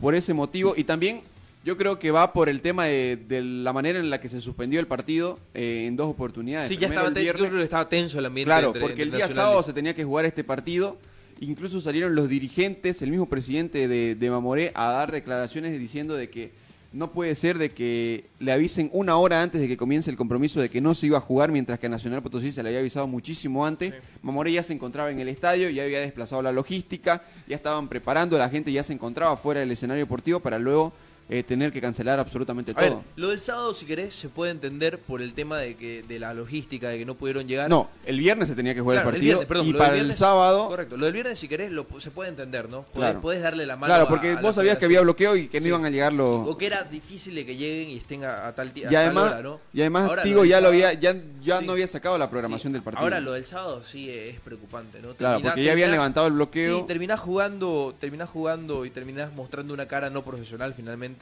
[0.00, 1.22] por ese motivo, y también
[1.64, 4.40] yo creo que va por el tema de, de la manera en la que se
[4.42, 6.68] suspendió el partido eh, en dos oportunidades.
[6.68, 8.46] Sí, ya estaba, el yo viernes- creo que estaba tenso el ambiente.
[8.48, 10.98] Claro, entre- porque el día sábado se tenía que jugar este partido.
[11.40, 16.30] Incluso salieron los dirigentes, el mismo presidente de, de Mamoré, a dar declaraciones diciendo de
[16.30, 20.16] que no puede ser de que le avisen una hora antes de que comience el
[20.16, 22.70] compromiso de que no se iba a jugar, mientras que a Nacional Potosí se le
[22.70, 23.92] había avisado muchísimo antes.
[24.22, 28.38] Mamoré ya se encontraba en el estadio, ya había desplazado la logística, ya estaban preparando,
[28.38, 30.94] la gente ya se encontraba fuera del escenario deportivo para luego
[31.28, 33.04] eh, tener que cancelar absolutamente A ver, todo.
[33.16, 36.32] lo del sábado, si querés, se puede entender por el tema de que de la
[36.34, 37.68] logística, de que no pudieron llegar.
[37.68, 39.96] No, el viernes se tenía que jugar Claro, el el partido viernes, perdón, y para
[39.96, 40.68] el sábado...
[40.68, 42.82] Correcto, lo del viernes, si querés, lo, se puede entender, ¿no?
[42.82, 43.20] Podés, Claro.
[43.20, 45.66] podés darle la mano Claro, porque a vos sabías que había bloqueo y que no
[45.68, 46.46] iban a llegar los...
[46.48, 49.32] O que era difícil de que lleguen y estén a, a tal, Y tal además,
[49.32, 49.60] hora, ¿no?
[49.72, 51.66] y además Ahora, Tigo ya lo había, ya, ya Sí.
[51.66, 52.74] no había sacado la programación Sí.
[52.74, 53.02] del partido.
[53.02, 55.14] Ahora lo del sábado sí es preocupante, ¿no?
[55.14, 56.80] Claro, porque ya habían levantado el bloqueo.
[56.80, 61.15] Sí, terminás jugando, terminás jugando y terminás mostrando una cara no profesional finalmente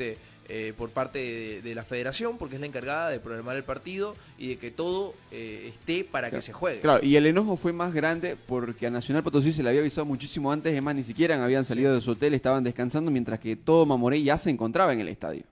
[0.49, 4.14] eh, por parte de, de la federación, porque es la encargada de programar el partido
[4.36, 6.80] y de que todo eh, esté para que se juegue.
[6.80, 10.05] Claro, y el enojo fue más grande porque a Nacional Potosí se le había avisado
[10.05, 13.57] muchísimo antes, es más, ni siquiera habían salido de su hotel, estaban descansando, mientras que
[13.57, 15.45] todo Mamoré ya se encontraba en el estadio.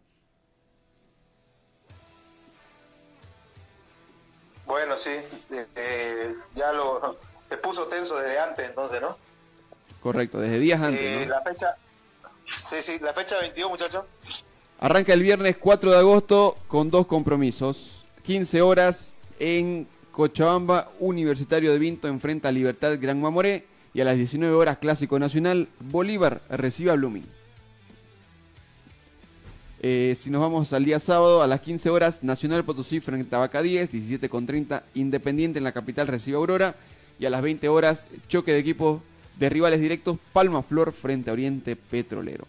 [4.66, 7.18] Bueno, sí, eh, eh, ya lo
[7.50, 9.08] se puso tenso desde antes, entonces, ¿no?
[10.00, 11.02] Correcto, desde días antes.
[11.02, 11.34] Eh, ¿no?
[11.34, 11.76] La fecha,
[12.52, 14.04] sí, sí, la fecha 22, muchachos.
[14.80, 18.04] Arranca el viernes 4 de agosto con dos compromisos.
[18.24, 24.16] 15 horas en Cochabamba, Universitario de Vinto enfrenta a Libertad Gran Mamoré y a las
[24.16, 27.26] 19 horas Clásico Nacional, Bolívar recibe a Blooming.
[29.84, 33.40] Eh, si nos vamos al día sábado, a las 15 horas, Nacional Potosí frente a
[33.40, 36.76] Vaca 10, 17 con 30, Independiente en la capital recibe a Aurora.
[37.18, 39.00] Y a las 20 horas, choque de equipos
[39.38, 42.46] de rivales directos, Palma Flor frente a Oriente Petrolero.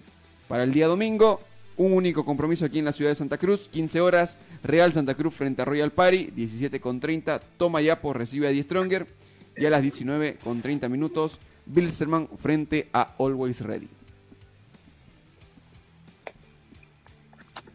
[0.47, 1.39] Para el día domingo,
[1.77, 5.33] un único compromiso aquí en la ciudad de Santa Cruz, 15 horas, Real Santa Cruz
[5.33, 9.07] frente a Royal Party, 17 con 30, Toma Yapo recibe a Die Stronger.
[9.55, 13.87] Y a las 19 con 30 minutos, Bilzerman frente a Always Ready.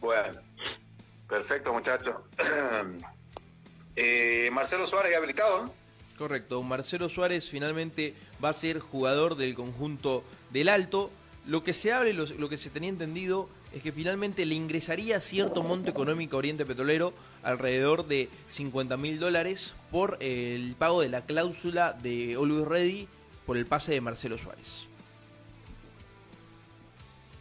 [0.00, 0.40] Bueno,
[1.28, 2.16] perfecto, muchachos.
[4.00, 5.74] Eh, Marcelo Suárez habilitado, ¿no?
[6.18, 8.14] Correcto, Marcelo Suárez finalmente
[8.44, 11.12] va a ser jugador del conjunto del Alto.
[11.46, 15.20] Lo que se hable, lo, lo que se tenía entendido es que finalmente le ingresaría
[15.20, 17.14] cierto monto económico a Oriente Petrolero,
[17.44, 23.08] alrededor de 50 mil dólares, por el pago de la cláusula de Always Ready
[23.46, 24.88] por el pase de Marcelo Suárez.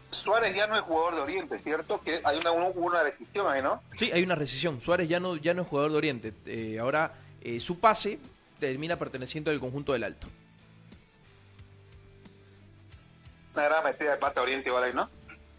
[0.09, 1.99] Suárez ya no es jugador de Oriente, ¿cierto?
[2.01, 3.82] Que hay una, una, decisión ahí, ¿no?
[3.95, 4.80] Sí, hay una recesión.
[4.82, 6.34] Suárez ya no, ya no es jugador de Oriente.
[6.45, 8.19] Eh, ahora eh, su pase
[8.59, 10.27] termina perteneciendo al conjunto del Alto.
[13.53, 15.09] Una gran metida de pata a Oriente igual ahí, ¿no?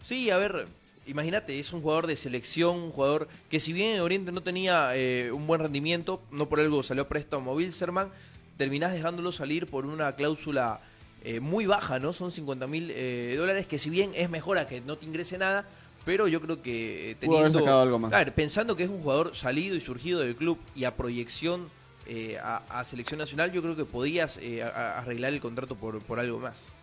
[0.01, 0.65] Sí, a ver,
[1.05, 4.95] imagínate, es un jugador de selección, un jugador que si bien en Oriente no tenía
[4.95, 8.09] eh, un buen rendimiento, no por algo salió préstamo a Wilserman,
[8.57, 10.81] terminás dejándolo salir por una cláusula
[11.23, 12.13] eh, muy baja, ¿no?
[12.13, 15.37] Son 50 mil eh, dólares, que si bien es mejor a que no te ingrese
[15.37, 15.67] nada,
[16.05, 17.59] pero yo creo que eh, Pudo haber teniendo...
[17.59, 18.09] sacado algo más.
[18.09, 21.69] Claro, pensando que es un jugador salido y surgido del club y a proyección
[22.09, 26.01] eh, a, a selección nacional, yo creo que podías eh, a- arreglar el contrato por,
[26.01, 26.73] por algo más.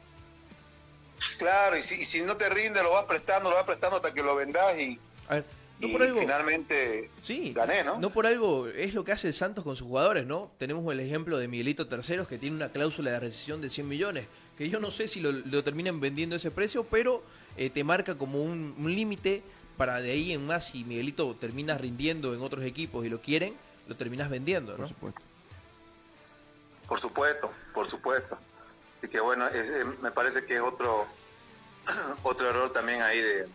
[1.39, 4.13] Claro, y si, y si no te rinde, lo vas prestando, lo vas prestando hasta
[4.15, 4.99] que lo vendas y,
[5.29, 5.45] A ver,
[5.81, 6.21] no y por algo...
[6.21, 7.99] finalmente Sí, gané, ¿no?
[7.99, 10.51] No por algo es lo que hace el Santos con sus jugadores, ¿no?
[10.59, 14.27] Tenemos el ejemplo de Miguelito Terceros que tiene una cláusula de rescisión de 100 millones,
[14.57, 17.23] que yo no sé si lo, lo terminan vendiendo a ese precio, pero
[17.57, 19.43] eh, te marca como un, un límite
[19.77, 23.55] para de ahí en más si Miguelito termina rindiendo en otros equipos y lo quieren,
[23.87, 24.79] lo terminas vendiendo, ¿no?
[24.79, 25.21] Por supuesto.
[26.89, 28.39] Por supuesto, por supuesto.
[28.99, 31.07] Así que bueno, eh, eh, me parece que es otro
[32.23, 33.49] otro error también ahí de,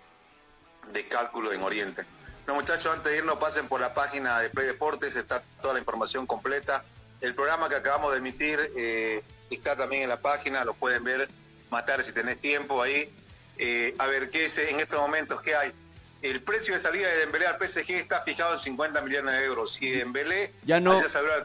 [0.94, 2.06] de cálculo en Oriente.
[2.48, 5.80] No, muchachos, antes de irnos, pasen por la página de Play Deportes, está toda la
[5.80, 6.84] información completa.
[7.20, 11.30] El programa que acabamos de emitir eh, está también en la página, lo pueden ver,
[11.70, 13.14] matar si tenés tiempo ahí.
[13.58, 15.40] Eh, a ver, ¿qué es en estos momentos?
[15.42, 15.72] ¿Qué hay?
[16.22, 19.74] El precio de salida de Dembélé al PSG está fijado en 50 millones de euros.
[19.74, 21.02] Si Dembélé Ya no,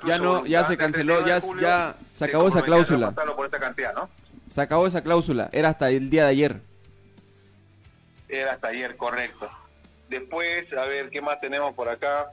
[0.07, 3.11] ya no, ya se canceló, 31 ya, julio, ya se acabó esa cláusula.
[3.13, 4.11] por esta cantidad, ¿no?
[4.51, 5.49] Se acabó esa cláusula.
[5.53, 6.61] Era hasta el día de ayer.
[8.29, 9.51] Era hasta ayer, correcto.
[10.11, 12.31] Después, a ver, ¿qué más tenemos por acá?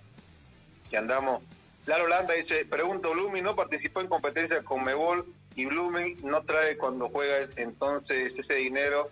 [0.89, 1.41] Que andamos.
[1.85, 5.25] Lalo Landa dice, pregunto, Blooming no participó en competencia con Mebol
[5.55, 9.09] y Blooming no trae cuando juega, entonces ese dinero,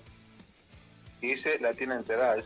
[1.22, 2.38] y dice, la tiene enterada.
[2.38, 2.46] ¿es?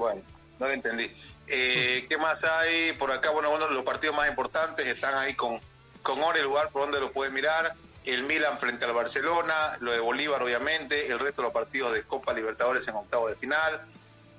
[0.00, 0.22] Bueno,
[0.58, 1.14] no lo entendí.
[1.46, 3.28] Eh, ¿Qué más hay por acá?
[3.32, 5.60] Bueno, bueno, los partidos más importantes están ahí con,
[6.00, 7.74] con hora y lugar por donde lo puedes mirar.
[8.06, 12.02] El Milan frente al Barcelona, lo de Bolívar obviamente, el resto de los partidos de
[12.04, 13.82] Copa Libertadores en octavo de final.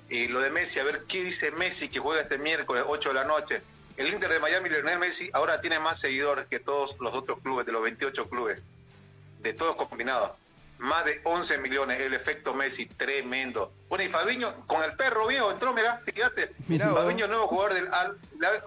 [0.08, 3.14] Y lo de Messi, a ver qué dice Messi que juega este miércoles 8 de
[3.14, 3.62] la noche.
[3.96, 7.64] El Inter de Miami, Lionel Messi, ahora tiene más seguidores que todos los otros clubes,
[7.66, 8.60] de los 28 clubes,
[9.38, 10.32] de todos combinados.
[10.78, 13.72] Más de 11 millones, el efecto Messi, tremendo.
[13.88, 16.52] Bueno, y Fabiño, con el perro viejo, entró, mira, fíjate.
[16.66, 16.92] Mirá.
[16.92, 18.18] Fabiño, nuevo jugador del Al...
[18.38, 18.64] la-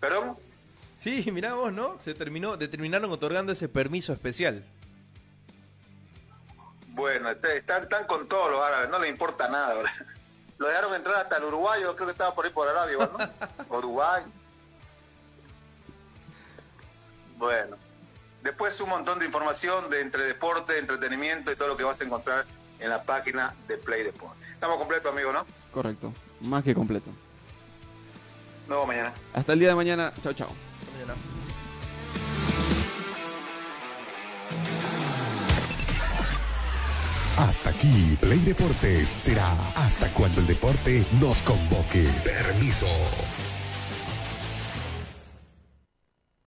[0.00, 0.36] Perdón,
[0.98, 1.96] Sí, mirá vos, ¿no?
[1.98, 4.62] Se terminó, determinaron otorgando ese permiso especial.
[6.88, 9.74] Bueno, este- están, están con todos los árabes, no les importa nada.
[9.74, 9.90] ¿verdad?
[10.58, 13.76] Lo dejaron entrar hasta el uruguayo, creo que estaba por ahí por Arabia, ¿no?
[13.78, 14.22] Uruguay.
[17.38, 17.76] Bueno.
[18.42, 22.04] Después un montón de información de entre deporte, entretenimiento y todo lo que vas a
[22.04, 22.46] encontrar
[22.78, 24.46] en la página de Play Deporte.
[24.50, 25.46] Estamos completos, amigos, ¿no?
[25.72, 26.12] Correcto.
[26.40, 27.10] Más que completo.
[28.66, 29.12] Nos vemos mañana.
[29.34, 30.12] Hasta el día de mañana.
[30.22, 30.48] Chao, chao.
[37.36, 42.06] Hasta aquí, Play Deportes será hasta cuando el deporte nos convoque.
[42.22, 42.86] Permiso.